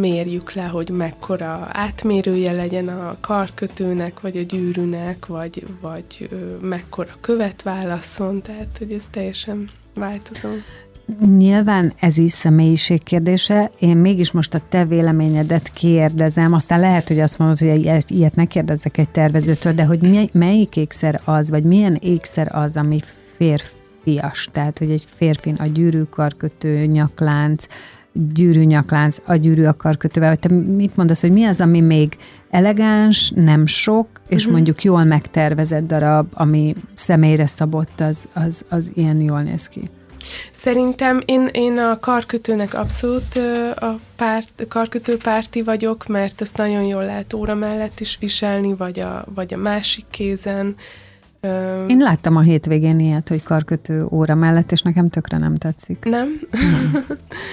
mérjük 0.00 0.52
le, 0.52 0.62
hogy 0.62 0.90
mekkora 0.90 1.68
átmérője 1.72 2.52
legyen 2.52 2.88
a 2.88 3.16
karkötőnek, 3.20 4.20
vagy 4.20 4.36
a 4.36 4.42
gyűrűnek, 4.42 5.26
vagy, 5.26 5.66
vagy 5.80 6.28
mekkora 6.60 7.16
követ 7.20 7.62
válaszol, 7.62 8.42
tehát 8.42 8.78
hogy 8.78 8.92
ez 8.92 9.04
teljesen 9.10 9.70
változó. 9.94 10.48
Nyilván 11.36 11.92
ez 12.00 12.18
is 12.18 12.32
személyiség 12.32 13.02
kérdése. 13.02 13.70
Én 13.78 13.96
mégis 13.96 14.32
most 14.32 14.54
a 14.54 14.60
te 14.68 14.84
véleményedet 14.84 15.72
kérdezem, 15.72 16.52
aztán 16.52 16.80
lehet, 16.80 17.08
hogy 17.08 17.20
azt 17.20 17.38
mondod, 17.38 17.58
hogy 17.58 17.86
ezt, 17.86 18.10
ilyet 18.10 18.34
ne 18.34 18.44
kérdezzek 18.44 18.98
egy 18.98 19.08
tervezőtől, 19.08 19.72
de 19.72 19.84
hogy 19.84 20.02
mi, 20.02 20.28
melyik 20.32 20.76
ékszer 20.76 21.20
az, 21.24 21.50
vagy 21.50 21.64
milyen 21.64 21.98
ékszer 22.00 22.50
az, 22.52 22.76
ami 22.76 23.00
férfias, 23.36 24.48
tehát 24.52 24.78
hogy 24.78 24.90
egy 24.90 25.04
férfin 25.14 25.54
a 25.54 25.66
gyűrű, 25.66 26.02
karkötő, 26.02 26.84
nyaklánc, 26.84 27.66
gyűrű 28.34 28.62
nyaklánc, 28.62 29.18
a 29.24 29.34
gyűrű 29.34 29.64
a 29.64 29.76
karkötővel, 29.76 30.28
vagy 30.28 30.38
te 30.38 30.54
mit 30.54 30.96
mondasz, 30.96 31.20
hogy 31.20 31.32
mi 31.32 31.44
az, 31.44 31.60
ami 31.60 31.80
még 31.80 32.16
elegáns, 32.50 33.32
nem 33.34 33.66
sok, 33.66 34.06
és 34.28 34.40
uh-huh. 34.40 34.52
mondjuk 34.52 34.82
jól 34.82 35.04
megtervezett 35.04 35.86
darab, 35.86 36.26
ami 36.32 36.74
személyre 36.94 37.46
szabott, 37.46 38.00
az, 38.00 38.28
az, 38.32 38.64
az 38.68 38.90
ilyen 38.94 39.20
jól 39.20 39.42
néz 39.42 39.68
ki. 39.68 39.90
Szerintem 40.52 41.20
én, 41.24 41.48
én 41.52 41.78
a 41.78 42.00
karkötőnek 42.00 42.74
abszolút 42.74 43.36
a 43.76 43.98
párt, 44.16 44.66
karkötő 44.68 45.16
párti 45.16 45.62
vagyok, 45.62 46.06
mert 46.06 46.40
ezt 46.40 46.56
nagyon 46.56 46.82
jól 46.82 47.04
lehet 47.04 47.32
óra 47.32 47.54
mellett 47.54 48.00
is 48.00 48.16
viselni, 48.20 48.74
vagy 48.74 49.00
a, 49.00 49.24
vagy 49.34 49.54
a 49.54 49.56
másik 49.56 50.04
kézen. 50.10 50.76
Én 51.86 51.98
láttam 51.98 52.36
a 52.36 52.40
hétvégén 52.40 52.98
ilyet, 52.98 53.28
hogy 53.28 53.42
karkötő 53.42 54.06
óra 54.10 54.34
mellett, 54.34 54.72
és 54.72 54.82
nekem 54.82 55.08
tökre 55.08 55.38
nem 55.38 55.54
tetszik. 55.54 56.04
Nem? 56.04 56.40
Nem. 56.50 57.04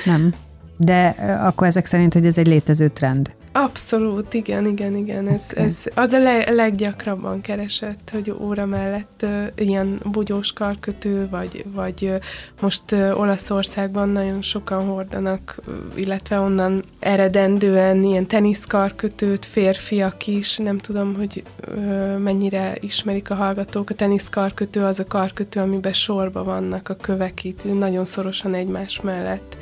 nem. 0.06 0.34
De 0.84 1.08
akkor 1.44 1.68
ezek 1.68 1.86
szerint, 1.86 2.14
hogy 2.14 2.26
ez 2.26 2.38
egy 2.38 2.48
létező 2.48 2.88
trend. 2.88 3.32
Abszolút, 3.54 4.34
igen, 4.34 4.66
igen, 4.66 4.96
igen. 4.96 5.28
Ez, 5.28 5.48
okay. 5.52 5.64
ez 5.64 5.78
az 5.96 6.14
a 6.14 6.20
le, 6.20 6.52
leggyakrabban 6.52 7.42
keresett, 7.42 8.10
hogy 8.12 8.36
óra 8.40 8.66
mellett 8.66 9.20
uh, 9.24 9.48
ilyen 9.56 10.00
bugyós 10.12 10.54
karkötő, 10.54 11.28
vagy, 11.30 11.66
vagy 11.74 12.04
uh, 12.04 12.16
most 12.62 12.92
uh, 12.92 13.20
Olaszországban 13.20 14.10
nagyon 14.10 14.42
sokan 14.42 14.86
hordanak, 14.86 15.60
uh, 15.68 15.74
illetve 15.96 16.40
onnan 16.40 16.84
eredendően 17.00 18.04
ilyen 18.04 18.28
teniszkarkötőt, 18.28 19.46
férfiak 19.46 20.28
is, 20.28 20.58
nem 20.58 20.78
tudom, 20.78 21.16
hogy 21.16 21.44
uh, 21.68 22.18
mennyire 22.18 22.76
ismerik 22.80 23.30
a 23.30 23.36
hallgatók. 23.36 23.90
A 23.90 23.94
teniszkarkötő 23.94 24.84
az 24.84 25.00
a 25.00 25.06
karkötő, 25.06 25.60
amiben 25.60 25.94
sorba 25.94 26.44
vannak 26.44 26.90
a 26.90 26.96
kövek 26.96 27.44
itt, 27.44 27.80
nagyon 27.80 28.06
szorosan 28.06 28.54
egymás 28.54 29.02
mellett 29.02 29.56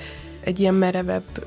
egy 0.49 0.59
ilyen 0.59 0.73
merevebb 0.73 1.45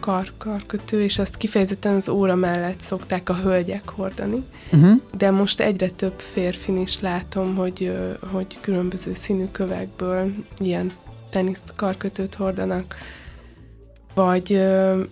kar, 0.00 0.32
karkötő, 0.38 1.02
és 1.02 1.18
azt 1.18 1.36
kifejezetten 1.36 1.94
az 1.94 2.08
óra 2.08 2.34
mellett 2.34 2.80
szokták 2.80 3.28
a 3.28 3.34
hölgyek 3.34 3.88
hordani. 3.88 4.42
Uh-huh. 4.72 5.00
De 5.16 5.30
most 5.30 5.60
egyre 5.60 5.88
több 5.88 6.18
férfin 6.18 6.76
is 6.76 7.00
látom, 7.00 7.54
hogy, 7.54 7.98
hogy 8.32 8.58
különböző 8.60 9.14
színű 9.14 9.46
kövekből 9.52 10.34
ilyen 10.58 10.92
teniszt 11.30 11.72
karkötőt 11.76 12.34
hordanak. 12.34 12.94
Vagy, 14.14 14.62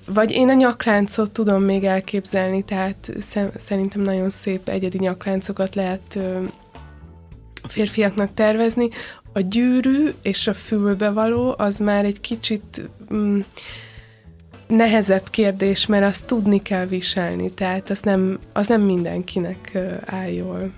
vagy 0.06 0.30
én 0.30 0.48
a 0.48 0.54
nyakláncot 0.54 1.30
tudom 1.30 1.62
még 1.62 1.84
elképzelni, 1.84 2.64
tehát 2.64 3.12
szerintem 3.56 4.02
nagyon 4.02 4.30
szép 4.30 4.68
egyedi 4.68 4.98
nyakláncokat 4.98 5.74
lehet 5.74 6.18
férfiaknak 7.68 8.34
tervezni. 8.34 8.88
A 9.32 9.40
gyűrű 9.40 10.08
és 10.22 10.46
a 10.46 10.54
fülbevaló 10.54 11.54
az 11.58 11.78
már 11.78 12.04
egy 12.04 12.20
kicsit 12.20 12.88
mm, 13.14 13.40
nehezebb 14.68 15.30
kérdés, 15.30 15.86
mert 15.86 16.04
azt 16.04 16.24
tudni 16.24 16.62
kell 16.62 16.86
viselni, 16.86 17.50
tehát 17.50 17.90
az 17.90 18.00
nem, 18.00 18.38
az 18.52 18.68
nem 18.68 18.80
mindenkinek 18.80 19.78
áll 20.04 20.28
jól. 20.28 20.70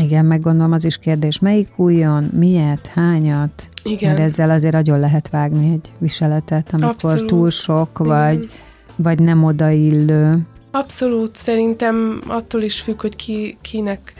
Igen, 0.00 0.24
meg 0.24 0.40
gondolom 0.40 0.72
az 0.72 0.84
is 0.84 0.98
kérdés, 0.98 1.38
melyik 1.38 1.68
újon, 1.76 2.24
miért, 2.24 2.86
hányat, 2.86 3.68
Igen. 3.84 4.10
mert 4.10 4.22
ezzel 4.22 4.50
azért 4.50 4.74
nagyon 4.74 4.98
lehet 4.98 5.28
vágni 5.28 5.72
egy 5.72 5.92
viseletet, 5.98 6.68
amikor 6.72 7.10
Abszolút. 7.10 7.26
túl 7.26 7.50
sok, 7.50 7.98
vagy, 7.98 8.48
vagy 8.96 9.18
nem 9.18 9.44
odaillő. 9.44 10.46
Abszolút, 10.70 11.36
szerintem 11.36 12.22
attól 12.26 12.62
is 12.62 12.80
függ, 12.80 13.00
hogy 13.00 13.16
ki, 13.16 13.56
kinek 13.60 14.14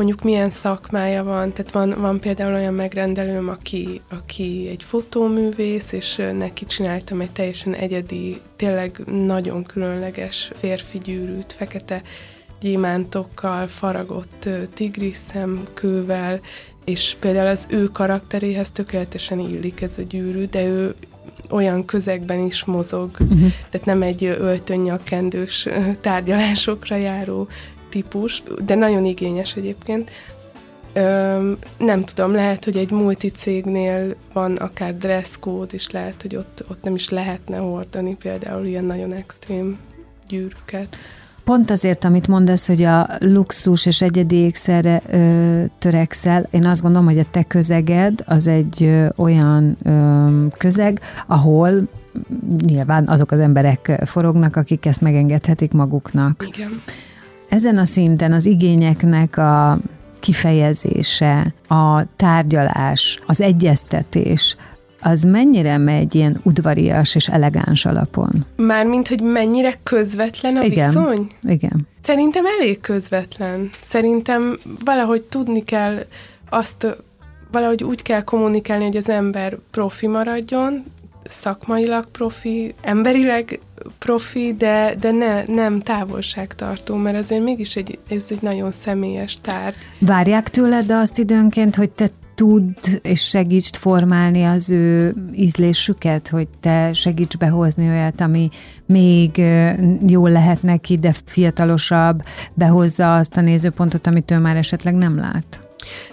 mondjuk 0.00 0.22
milyen 0.22 0.50
szakmája 0.50 1.24
van, 1.24 1.52
tehát 1.52 1.72
van, 1.72 1.94
van 2.00 2.20
például 2.20 2.54
olyan 2.54 2.74
megrendelőm, 2.74 3.48
aki, 3.48 4.00
aki 4.10 4.68
egy 4.70 4.84
fotóművész, 4.84 5.92
és 5.92 6.22
neki 6.32 6.64
csináltam 6.64 7.20
egy 7.20 7.30
teljesen 7.30 7.74
egyedi, 7.74 8.36
tényleg 8.56 9.02
nagyon 9.06 9.64
különleges 9.64 10.50
férfi 10.54 10.98
gyűrűt, 10.98 11.52
fekete 11.52 12.02
gyémántokkal, 12.60 13.66
faragott 13.66 14.48
tigriszem 14.74 15.66
kővel, 15.74 16.40
és 16.84 17.16
például 17.20 17.48
az 17.48 17.66
ő 17.68 17.84
karakteréhez 17.84 18.70
tökéletesen 18.70 19.38
illik 19.38 19.80
ez 19.80 19.94
a 19.98 20.02
gyűrű, 20.02 20.44
de 20.44 20.64
ő 20.64 20.94
olyan 21.50 21.84
közegben 21.84 22.38
is 22.38 22.64
mozog, 22.64 23.10
uh-huh. 23.10 23.52
tehát 23.70 23.86
nem 23.86 24.02
egy 24.02 24.24
öltönnyakendős 24.24 25.68
tárgyalásokra 26.00 26.96
járó 26.96 27.48
típus, 27.90 28.42
de 28.64 28.74
nagyon 28.74 29.04
igényes 29.04 29.54
egyébként. 29.54 30.10
Ö, 30.92 31.52
nem 31.78 32.04
tudom, 32.04 32.32
lehet, 32.32 32.64
hogy 32.64 32.76
egy 32.76 32.90
multicégnél 32.90 34.14
van 34.32 34.56
akár 34.56 34.94
code, 35.40 35.74
és 35.74 35.90
lehet, 35.90 36.22
hogy 36.22 36.36
ott, 36.36 36.64
ott 36.70 36.82
nem 36.82 36.94
is 36.94 37.08
lehetne 37.08 37.56
hordani 37.56 38.16
például 38.16 38.66
ilyen 38.66 38.84
nagyon 38.84 39.12
extrém 39.12 39.78
gyűrűket. 40.28 40.96
Pont 41.44 41.70
azért, 41.70 42.04
amit 42.04 42.28
mondasz, 42.28 42.66
hogy 42.66 42.82
a 42.82 43.08
luxus 43.18 43.86
és 43.86 44.02
egyedi 44.02 44.36
ékszerre 44.36 45.02
ö, 45.10 45.64
törekszel, 45.78 46.46
én 46.50 46.66
azt 46.66 46.82
gondolom, 46.82 47.06
hogy 47.06 47.18
a 47.18 47.24
te 47.30 47.42
közeged 47.42 48.18
az 48.26 48.46
egy 48.46 48.82
ö, 48.82 49.06
olyan 49.16 49.76
ö, 49.82 50.46
közeg, 50.58 51.00
ahol 51.26 51.88
nyilván 52.66 53.08
azok 53.08 53.30
az 53.30 53.38
emberek 53.38 54.00
forognak, 54.04 54.56
akik 54.56 54.86
ezt 54.86 55.00
megengedhetik 55.00 55.72
maguknak. 55.72 56.44
Igen. 56.54 56.82
Ezen 57.50 57.78
a 57.78 57.84
szinten 57.84 58.32
az 58.32 58.46
igényeknek 58.46 59.36
a 59.36 59.78
kifejezése, 60.20 61.54
a 61.68 62.02
tárgyalás, 62.16 63.18
az 63.26 63.40
egyeztetés, 63.40 64.56
az 65.00 65.22
mennyire 65.22 65.78
megy 65.78 66.14
ilyen 66.14 66.40
udvarias 66.42 67.14
és 67.14 67.28
elegáns 67.28 67.84
alapon? 67.84 68.44
Mármint, 68.56 69.08
hogy 69.08 69.22
mennyire 69.22 69.74
közvetlen 69.82 70.56
a 70.56 70.62
Igen. 70.62 70.88
viszony? 70.88 71.26
Igen. 71.42 71.88
Szerintem 72.02 72.44
elég 72.46 72.80
közvetlen. 72.80 73.70
Szerintem 73.82 74.58
valahogy 74.84 75.22
tudni 75.22 75.64
kell 75.64 76.04
azt, 76.50 76.96
valahogy 77.52 77.84
úgy 77.84 78.02
kell 78.02 78.22
kommunikálni, 78.22 78.84
hogy 78.84 78.96
az 78.96 79.08
ember 79.08 79.58
profi 79.70 80.06
maradjon, 80.06 80.84
szakmailag 81.24 82.06
profi, 82.10 82.74
emberileg 82.82 83.60
profi, 83.98 84.54
de, 84.58 84.94
de 85.00 85.10
ne, 85.10 85.42
nem 85.44 85.80
távolságtartó, 85.80 86.96
mert 86.96 87.16
azért 87.16 87.42
mégis 87.42 87.76
egy, 87.76 87.98
ez 88.08 88.24
egy 88.28 88.42
nagyon 88.42 88.70
személyes 88.72 89.38
tárgy. 89.40 89.76
Várják 89.98 90.48
tőled 90.48 90.90
azt 90.90 91.18
időnként, 91.18 91.76
hogy 91.76 91.90
te 91.90 92.08
tudd 92.34 92.86
és 93.02 93.28
segítsd 93.28 93.76
formálni 93.76 94.44
az 94.44 94.70
ő 94.70 95.14
ízlésüket, 95.34 96.28
hogy 96.28 96.48
te 96.60 96.92
segíts 96.92 97.36
behozni 97.36 97.88
olyat, 97.88 98.20
ami 98.20 98.48
még 98.86 99.42
jól 100.06 100.30
lehet 100.30 100.62
neki, 100.62 100.98
de 100.98 101.14
fiatalosabb, 101.24 102.22
behozza 102.54 103.14
azt 103.14 103.36
a 103.36 103.40
nézőpontot, 103.40 104.06
amit 104.06 104.30
ő 104.30 104.38
már 104.38 104.56
esetleg 104.56 104.94
nem 104.94 105.16
lát? 105.16 105.60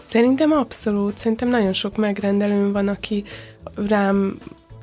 Szerintem 0.03 0.51
abszolút. 0.51 1.17
Szerintem 1.17 1.49
nagyon 1.49 1.73
sok 1.73 1.97
megrendelőm 1.97 2.71
van, 2.71 2.87
aki 2.87 3.23
rám 3.87 4.37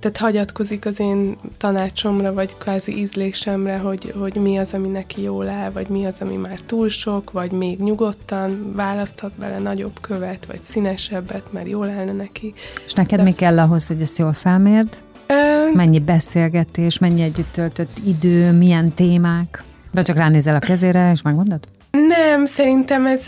tehát 0.04 0.18
hagyatkozik 0.18 0.86
az 0.86 1.00
én 1.00 1.36
tanácsomra, 1.58 2.32
vagy 2.32 2.56
kvázi 2.58 2.98
ízlésemre, 2.98 3.78
hogy, 3.78 4.14
hogy 4.18 4.34
mi 4.34 4.58
az, 4.58 4.72
ami 4.72 4.88
neki 4.88 5.22
jól 5.22 5.48
áll, 5.48 5.70
vagy 5.70 5.88
mi 5.88 6.04
az, 6.04 6.14
ami 6.20 6.36
már 6.36 6.58
túl 6.66 6.88
sok, 6.88 7.30
vagy 7.30 7.50
még 7.50 7.78
nyugodtan 7.78 8.72
választhat 8.74 9.32
bele 9.38 9.58
nagyobb 9.58 10.00
követ, 10.00 10.46
vagy 10.46 10.60
színesebbet, 10.62 11.52
mert 11.52 11.68
jól 11.68 11.88
állna 11.88 12.12
neki. 12.12 12.54
És 12.84 12.92
neked 12.92 13.18
De 13.18 13.24
mi 13.24 13.32
kell 13.32 13.58
ahhoz, 13.58 13.86
hogy 13.86 14.00
ezt 14.00 14.18
jól 14.18 14.32
felmérd? 14.32 14.96
Ö... 15.26 15.70
Mennyi 15.74 15.98
beszélgetés, 15.98 16.98
mennyi 16.98 17.22
együtt 17.22 17.52
töltött 17.52 17.98
idő, 18.06 18.52
milyen 18.52 18.92
témák? 18.92 19.62
Vagy 19.92 20.04
csak 20.04 20.16
ránézel 20.16 20.54
a 20.54 20.58
kezére, 20.58 21.10
és 21.10 21.22
megmondod? 21.22 21.60
Nem, 21.90 22.44
szerintem 22.44 23.06
ez, 23.06 23.26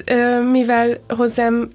mivel 0.51 0.99
hozzám 1.09 1.69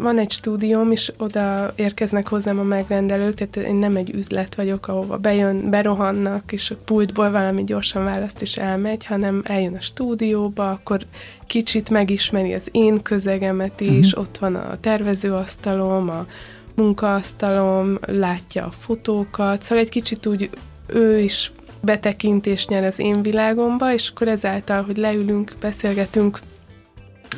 van 0.00 0.18
egy 0.18 0.30
stúdióm, 0.30 0.90
és 0.90 1.12
oda 1.18 1.72
érkeznek 1.76 2.28
hozzám 2.28 2.58
a 2.58 2.62
megrendelők, 2.62 3.34
tehát 3.34 3.68
én 3.68 3.74
nem 3.74 3.96
egy 3.96 4.10
üzlet 4.14 4.54
vagyok, 4.54 4.88
ahova 4.88 5.16
bejön, 5.16 5.70
berohannak, 5.70 6.52
és 6.52 6.70
a 6.70 6.76
pultból 6.84 7.30
valami 7.30 7.64
gyorsan 7.64 8.04
választ 8.04 8.42
és 8.42 8.56
elmegy, 8.56 9.04
hanem 9.04 9.42
eljön 9.44 9.74
a 9.74 9.80
stúdióba, 9.80 10.70
akkor 10.70 11.00
kicsit 11.46 11.90
megismeri 11.90 12.54
az 12.54 12.68
én 12.70 13.02
közegemet 13.02 13.80
is, 13.80 14.06
uh-huh. 14.06 14.20
ott 14.20 14.38
van 14.38 14.54
a 14.54 14.80
tervezőasztalom, 14.80 16.08
a 16.08 16.26
munkaasztalom, 16.74 17.98
látja 18.06 18.64
a 18.64 18.70
fotókat, 18.70 19.62
szóval 19.62 19.78
egy 19.78 19.90
kicsit 19.90 20.26
úgy 20.26 20.50
ő 20.86 21.18
is 21.18 21.52
betekintést 21.80 22.68
nyer 22.68 22.84
az 22.84 22.98
én 22.98 23.22
világomba, 23.22 23.92
és 23.92 24.08
akkor 24.08 24.28
ezáltal, 24.28 24.82
hogy 24.82 24.96
leülünk, 24.96 25.54
beszélgetünk, 25.60 26.40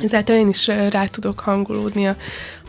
ezáltal 0.03 0.35
én 0.35 0.47
is 0.47 0.67
rá 0.67 1.05
tudok 1.05 1.39
hangolódni 1.39 2.07
a 2.07 2.15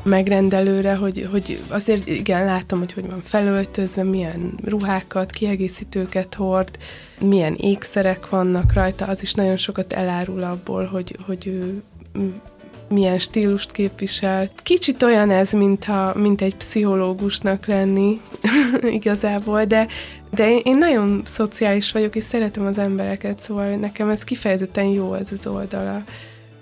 megrendelőre, 0.02 0.94
hogy, 0.94 1.28
hogy 1.30 1.60
azért 1.68 2.08
igen, 2.08 2.44
látom, 2.44 2.78
hogy 2.78 2.92
hogy 2.92 3.06
van 3.06 3.22
felöltözve, 3.24 4.02
milyen 4.02 4.58
ruhákat, 4.64 5.30
kiegészítőket 5.30 6.34
hord, 6.34 6.78
milyen 7.20 7.54
ékszerek 7.54 8.28
vannak 8.28 8.72
rajta, 8.72 9.04
az 9.04 9.22
is 9.22 9.34
nagyon 9.34 9.56
sokat 9.56 9.92
elárul 9.92 10.42
abból, 10.42 10.84
hogy, 10.84 11.16
hogy 11.26 11.46
ő 11.46 11.82
milyen 12.88 13.18
stílust 13.18 13.72
képvisel. 13.72 14.50
Kicsit 14.62 15.02
olyan 15.02 15.30
ez, 15.30 15.50
mint, 15.50 15.84
ha, 15.84 16.12
mint 16.14 16.42
egy 16.42 16.56
pszichológusnak 16.56 17.66
lenni 17.66 18.20
igazából, 18.98 19.64
de, 19.64 19.86
de 20.30 20.56
én 20.56 20.78
nagyon 20.78 21.22
szociális 21.24 21.92
vagyok, 21.92 22.16
és 22.16 22.22
szeretem 22.22 22.66
az 22.66 22.78
embereket, 22.78 23.40
szóval 23.40 23.74
nekem 23.74 24.08
ez 24.08 24.24
kifejezetten 24.24 24.84
jó 24.84 25.14
ez 25.14 25.28
az 25.32 25.46
oldala 25.46 26.02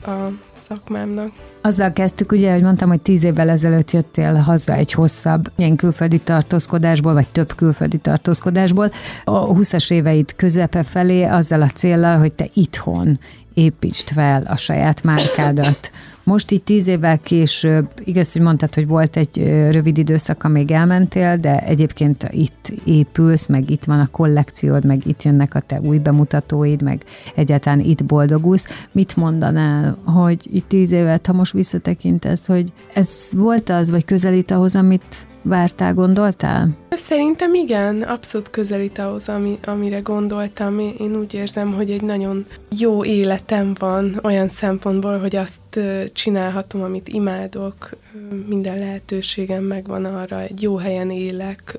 a 0.06 0.32
szakmámnak. 0.68 1.30
Azzal 1.60 1.92
kezdtük, 1.92 2.32
ugye, 2.32 2.52
hogy 2.52 2.62
mondtam, 2.62 2.88
hogy 2.88 3.00
tíz 3.00 3.22
évvel 3.22 3.48
ezelőtt 3.48 3.90
jöttél 3.90 4.34
haza 4.34 4.72
egy 4.72 4.92
hosszabb 4.92 5.52
ilyen 5.56 5.76
külföldi 5.76 6.18
tartózkodásból, 6.18 7.12
vagy 7.12 7.28
több 7.28 7.54
külföldi 7.54 7.98
tartózkodásból. 7.98 8.92
A 9.24 9.46
20-as 9.46 9.92
éveid 9.92 10.34
közepe 10.36 10.82
felé 10.82 11.24
azzal 11.24 11.62
a 11.62 11.68
célral, 11.68 12.18
hogy 12.18 12.32
te 12.32 12.48
itthon 12.54 13.18
építsd 13.54 14.08
fel 14.08 14.42
a 14.42 14.56
saját 14.56 15.02
márkádat. 15.02 15.90
Most 16.30 16.50
így 16.50 16.62
tíz 16.62 16.88
évvel 16.88 17.18
később, 17.18 17.90
igaz, 18.04 18.32
hogy 18.32 18.42
mondtad, 18.42 18.74
hogy 18.74 18.86
volt 18.86 19.16
egy 19.16 19.36
rövid 19.70 19.98
időszak, 19.98 20.44
amíg 20.44 20.70
elmentél, 20.70 21.36
de 21.36 21.58
egyébként 21.58 22.28
itt 22.30 22.72
épülsz, 22.84 23.46
meg 23.46 23.70
itt 23.70 23.84
van 23.84 23.98
a 23.98 24.06
kollekciód, 24.06 24.84
meg 24.84 25.06
itt 25.06 25.22
jönnek 25.22 25.54
a 25.54 25.60
te 25.60 25.80
új 25.80 25.98
bemutatóid, 25.98 26.82
meg 26.82 27.02
egyáltalán 27.34 27.80
itt 27.80 28.04
boldogulsz. 28.04 28.68
Mit 28.92 29.16
mondanál, 29.16 29.98
hogy 30.04 30.48
itt 30.52 30.68
tíz 30.68 30.90
évet, 30.90 31.26
ha 31.26 31.32
most 31.32 31.52
visszatekintesz, 31.52 32.46
hogy 32.46 32.72
ez 32.94 33.10
volt 33.32 33.68
az, 33.68 33.90
vagy 33.90 34.04
közelít 34.04 34.50
ahhoz, 34.50 34.76
amit 34.76 35.28
vártál, 35.42 35.94
gondoltál? 35.94 36.68
Szerintem 36.90 37.54
igen, 37.54 38.02
abszolút 38.02 38.50
közelít 38.50 38.98
ahhoz, 38.98 39.28
ami, 39.28 39.58
amire 39.64 39.98
gondoltam. 39.98 40.78
Én 40.78 41.16
úgy 41.16 41.34
érzem, 41.34 41.72
hogy 41.72 41.90
egy 41.90 42.02
nagyon 42.02 42.46
jó 42.78 43.04
életem 43.04 43.74
van 43.78 44.18
olyan 44.22 44.48
szempontból, 44.48 45.18
hogy 45.18 45.36
azt 45.36 45.80
csinálhatom, 46.12 46.82
amit 46.82 47.08
imádok, 47.08 47.96
minden 48.46 48.78
lehetőségem 48.78 49.64
megvan 49.64 50.04
arra, 50.04 50.40
egy 50.40 50.62
jó 50.62 50.76
helyen 50.76 51.10
élek, 51.10 51.78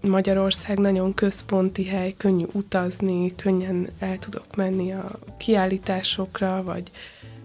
Magyarország 0.00 0.78
nagyon 0.78 1.14
központi 1.14 1.84
hely, 1.84 2.14
könnyű 2.16 2.44
utazni, 2.52 3.34
könnyen 3.36 3.88
el 3.98 4.18
tudok 4.18 4.56
menni 4.56 4.92
a 4.92 5.10
kiállításokra, 5.38 6.62
vagy 6.62 6.82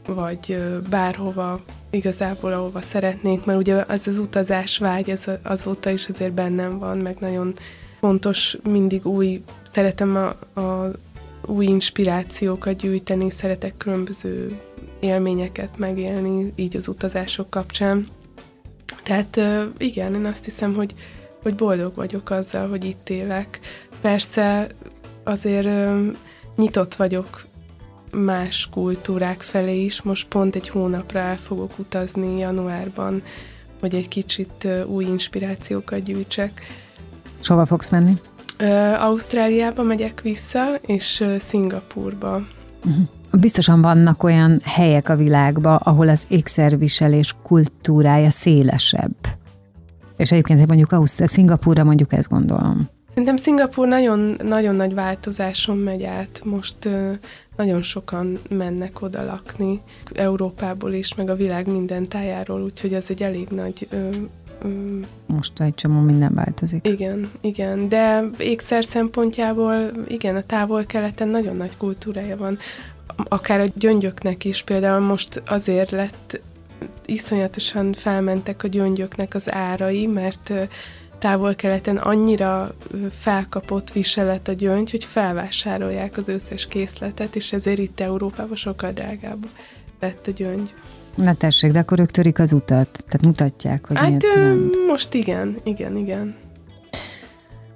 vagy 0.07 0.57
bárhova 0.89 1.59
igazából, 1.93 2.51
ahova 2.53 2.81
szeretnénk, 2.81 3.45
mert 3.45 3.59
ugye 3.59 3.83
az 3.87 4.07
az 4.07 4.19
utazás 4.19 4.77
vágy, 4.77 5.09
ez 5.09 5.23
azóta 5.43 5.89
is 5.89 6.07
azért 6.07 6.33
bennem 6.33 6.79
van, 6.79 6.97
meg 6.97 7.17
nagyon 7.19 7.53
fontos 7.99 8.57
mindig 8.63 9.05
új, 9.05 9.41
szeretem 9.63 10.15
a, 10.15 10.59
a 10.59 10.91
új 11.45 11.65
inspirációkat 11.65 12.75
gyűjteni, 12.75 13.29
szeretek 13.29 13.77
különböző 13.77 14.59
élményeket 14.99 15.77
megélni, 15.77 16.53
így 16.55 16.75
az 16.75 16.87
utazások 16.87 17.49
kapcsán. 17.49 18.07
Tehát 19.03 19.39
igen, 19.77 20.13
én 20.13 20.25
azt 20.25 20.45
hiszem, 20.45 20.73
hogy, 20.73 20.93
hogy 21.41 21.55
boldog 21.55 21.95
vagyok 21.95 22.29
azzal, 22.29 22.69
hogy 22.69 22.83
itt 22.83 23.09
élek. 23.09 23.59
Persze 24.01 24.67
azért 25.23 25.69
nyitott 26.55 26.95
vagyok 26.95 27.45
más 28.13 28.69
kultúrák 28.71 29.41
felé 29.41 29.83
is. 29.83 30.01
Most 30.01 30.27
pont 30.27 30.55
egy 30.55 30.69
hónapra 30.69 31.19
el 31.19 31.37
fogok 31.37 31.71
utazni 31.79 32.39
januárban, 32.39 33.21
hogy 33.79 33.95
egy 33.95 34.07
kicsit 34.07 34.67
új 34.87 35.05
inspirációkat 35.05 36.03
gyűjtsek. 36.03 36.61
És 37.41 37.47
hova 37.47 37.65
fogsz 37.65 37.89
menni? 37.89 38.13
Ausztráliába 38.99 39.83
megyek 39.83 40.21
vissza, 40.21 40.75
és 40.81 41.23
Szingapurba. 41.39 42.41
Uh-huh. 42.85 43.07
Biztosan 43.31 43.81
vannak 43.81 44.23
olyan 44.23 44.61
helyek 44.63 45.09
a 45.09 45.15
világban, 45.15 45.75
ahol 45.75 46.09
az 46.09 46.25
ékszerviselés 46.27 47.35
kultúrája 47.43 48.29
szélesebb. 48.29 49.15
És 50.17 50.31
egyébként 50.31 50.67
mondjuk 50.67 50.91
Ausztrália, 50.91 51.33
Szingapúrra 51.33 51.83
mondjuk 51.83 52.13
ezt 52.13 52.29
gondolom. 52.29 52.89
Szerintem 53.09 53.37
Szingapúr 53.37 53.87
nagyon, 53.87 54.35
nagyon 54.43 54.75
nagy 54.75 54.93
változáson 54.93 55.77
megy 55.77 56.03
át. 56.03 56.41
Most 56.43 56.89
nagyon 57.55 57.81
sokan 57.81 58.37
mennek 58.49 59.01
oda 59.01 59.25
lakni, 59.25 59.81
Európából 60.13 60.93
is, 60.93 61.15
meg 61.15 61.29
a 61.29 61.35
világ 61.35 61.67
minden 61.67 62.03
tájáról, 62.03 62.61
úgyhogy 62.61 62.93
ez 62.93 63.05
egy 63.09 63.23
elég 63.23 63.47
nagy 63.47 63.87
ö, 63.89 64.09
most 65.25 65.61
egy 65.61 65.75
csomó 65.75 65.99
minden 65.99 66.33
változik. 66.33 66.87
Igen, 66.87 67.31
igen, 67.41 67.89
de 67.89 68.23
ékszer 68.37 68.85
szempontjából, 68.85 69.91
igen, 70.07 70.35
a 70.35 70.41
távol-keleten 70.41 71.27
nagyon 71.27 71.55
nagy 71.55 71.77
kultúrája 71.77 72.37
van. 72.37 72.57
Akár 73.15 73.59
a 73.59 73.65
gyöngyöknek 73.75 74.45
is, 74.45 74.63
például 74.63 74.99
most 74.99 75.41
azért 75.45 75.91
lett, 75.91 76.39
iszonyatosan 77.05 77.93
felmentek 77.93 78.63
a 78.63 78.67
gyöngyöknek 78.67 79.35
az 79.35 79.51
árai, 79.51 80.07
mert 80.07 80.51
távol-keleten 81.23 81.97
annyira 81.97 82.75
felkapott 83.19 83.91
viselet 83.91 84.47
a 84.47 84.51
gyöngy, 84.51 84.91
hogy 84.91 85.03
felvásárolják 85.03 86.17
az 86.17 86.27
összes 86.27 86.67
készletet, 86.67 87.35
és 87.35 87.53
ezért 87.53 87.77
itt 87.79 87.99
Európában 87.99 88.55
sokkal 88.55 88.91
drágább 88.91 89.47
lett 89.99 90.27
a 90.27 90.31
gyöngy. 90.31 90.73
Na 91.15 91.33
tessék, 91.33 91.71
de 91.71 91.79
akkor 91.79 91.99
ők 91.99 92.11
törik 92.11 92.39
az 92.39 92.53
utat, 92.53 93.05
tehát 93.07 93.25
mutatják, 93.25 93.85
hogy 93.87 93.97
Hát 93.97 94.23
ö, 94.23 94.65
most 94.87 95.13
igen, 95.13 95.55
igen, 95.63 95.97
igen. 95.97 96.35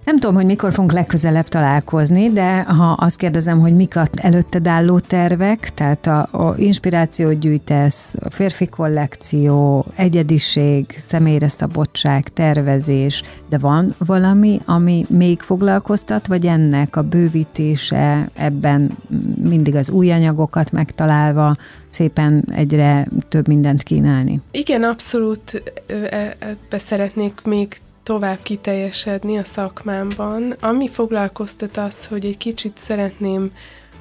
Nem 0.07 0.19
tudom, 0.19 0.35
hogy 0.35 0.45
mikor 0.45 0.71
fogunk 0.71 0.91
legközelebb 0.91 1.47
találkozni, 1.47 2.31
de 2.31 2.61
ha 2.61 2.91
azt 2.91 3.17
kérdezem, 3.17 3.59
hogy 3.59 3.75
mik 3.75 3.95
a 3.95 4.07
előtted 4.15 4.67
álló 4.67 4.99
tervek, 4.99 5.73
tehát 5.73 6.07
a, 6.07 6.27
a 6.31 6.53
inspirációt 6.57 7.39
gyűjtesz, 7.39 8.15
a 8.19 8.29
férfi 8.29 8.67
kollekció, 8.67 9.85
egyediség, 9.95 10.85
személyre 10.97 11.47
szabadság, 11.47 12.27
tervezés, 12.27 13.23
de 13.49 13.57
van 13.57 13.95
valami, 13.97 14.61
ami 14.65 15.05
még 15.09 15.39
foglalkoztat, 15.39 16.27
vagy 16.27 16.45
ennek 16.45 16.95
a 16.95 17.01
bővítése 17.01 18.29
ebben 18.33 18.97
mindig 19.41 19.75
az 19.75 19.89
új 19.89 20.11
anyagokat 20.11 20.71
megtalálva, 20.71 21.55
szépen 21.87 22.45
egyre 22.51 23.07
több 23.27 23.47
mindent 23.47 23.83
kínálni? 23.83 24.41
Igen, 24.51 24.83
abszolút 24.83 25.63
e, 26.09 26.35
ebbe 26.39 26.77
szeretnék 26.77 27.41
még 27.43 27.77
tovább 28.07 28.41
kiteljesedni 28.41 29.37
a 29.37 29.43
szakmámban. 29.43 30.51
Ami 30.59 30.89
foglalkoztat 30.89 31.77
az, 31.77 32.07
hogy 32.07 32.25
egy 32.25 32.37
kicsit 32.37 32.77
szeretném 32.77 33.51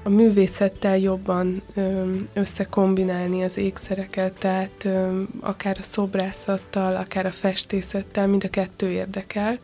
a 0.03 0.09
művészettel 0.09 0.99
jobban 0.99 1.63
összekombinálni 2.35 3.43
az 3.43 3.57
ékszereket, 3.57 4.33
tehát 4.33 4.89
akár 5.41 5.77
a 5.79 5.83
szobrászattal, 5.83 6.97
akár 6.97 7.27
a 7.27 7.31
festészettel, 7.31 8.27
mind 8.27 8.45
a 8.45 8.49
kettő 8.49 8.91
érdekel, 8.91 9.59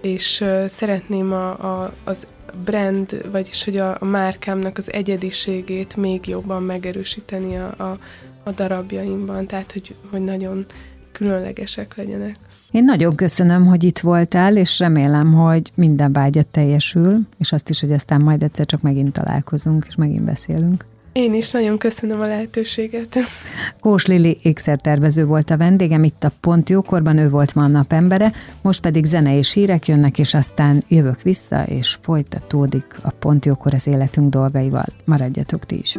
és 0.00 0.44
szeretném 0.66 1.32
a, 1.32 1.48
a, 1.50 1.92
az 2.04 2.26
brand, 2.64 3.30
vagyis 3.30 3.64
hogy 3.64 3.76
a, 3.76 3.96
a 4.00 4.04
márkámnak 4.04 4.78
az 4.78 4.92
egyediségét 4.92 5.96
még 5.96 6.26
jobban 6.26 6.62
megerősíteni 6.62 7.56
a, 7.56 7.74
a, 7.78 7.98
a 8.42 8.50
darabjaimban, 8.50 9.46
tehát 9.46 9.72
hogy, 9.72 9.94
hogy 10.10 10.24
nagyon 10.24 10.66
különlegesek 11.12 11.96
legyenek. 11.96 12.36
Én 12.70 12.84
nagyon 12.84 13.14
köszönöm, 13.14 13.66
hogy 13.66 13.84
itt 13.84 13.98
voltál, 13.98 14.56
és 14.56 14.78
remélem, 14.78 15.32
hogy 15.32 15.70
minden 15.74 16.12
vágyat 16.12 16.46
teljesül, 16.46 17.20
és 17.38 17.52
azt 17.52 17.68
is, 17.68 17.80
hogy 17.80 17.92
aztán 17.92 18.20
majd 18.20 18.42
egyszer 18.42 18.66
csak 18.66 18.82
megint 18.82 19.12
találkozunk, 19.12 19.84
és 19.88 19.94
megint 19.94 20.24
beszélünk. 20.24 20.84
Én 21.12 21.34
is 21.34 21.50
nagyon 21.50 21.78
köszönöm 21.78 22.20
a 22.20 22.26
lehetőséget. 22.26 23.16
Kós 23.80 24.06
Lili 24.06 24.38
ékszertervező 24.42 25.24
volt 25.24 25.50
a 25.50 25.56
vendégem 25.56 26.04
itt 26.04 26.24
a 26.24 26.32
Pont 26.40 26.70
Jókorban, 26.70 27.18
ő 27.18 27.28
volt 27.28 27.54
ma 27.54 27.62
a 27.62 27.66
napembere, 27.66 28.32
most 28.62 28.80
pedig 28.80 29.04
zene 29.04 29.36
és 29.36 29.52
hírek 29.52 29.88
jönnek, 29.88 30.18
és 30.18 30.34
aztán 30.34 30.82
jövök 30.88 31.22
vissza, 31.22 31.62
és 31.62 31.98
folytatódik 32.02 32.86
a 33.02 33.10
Pont 33.10 33.46
Jókor 33.46 33.74
az 33.74 33.86
életünk 33.86 34.28
dolgaival. 34.30 34.86
Maradjatok 35.04 35.64
ti 35.64 35.78
is. 35.78 35.98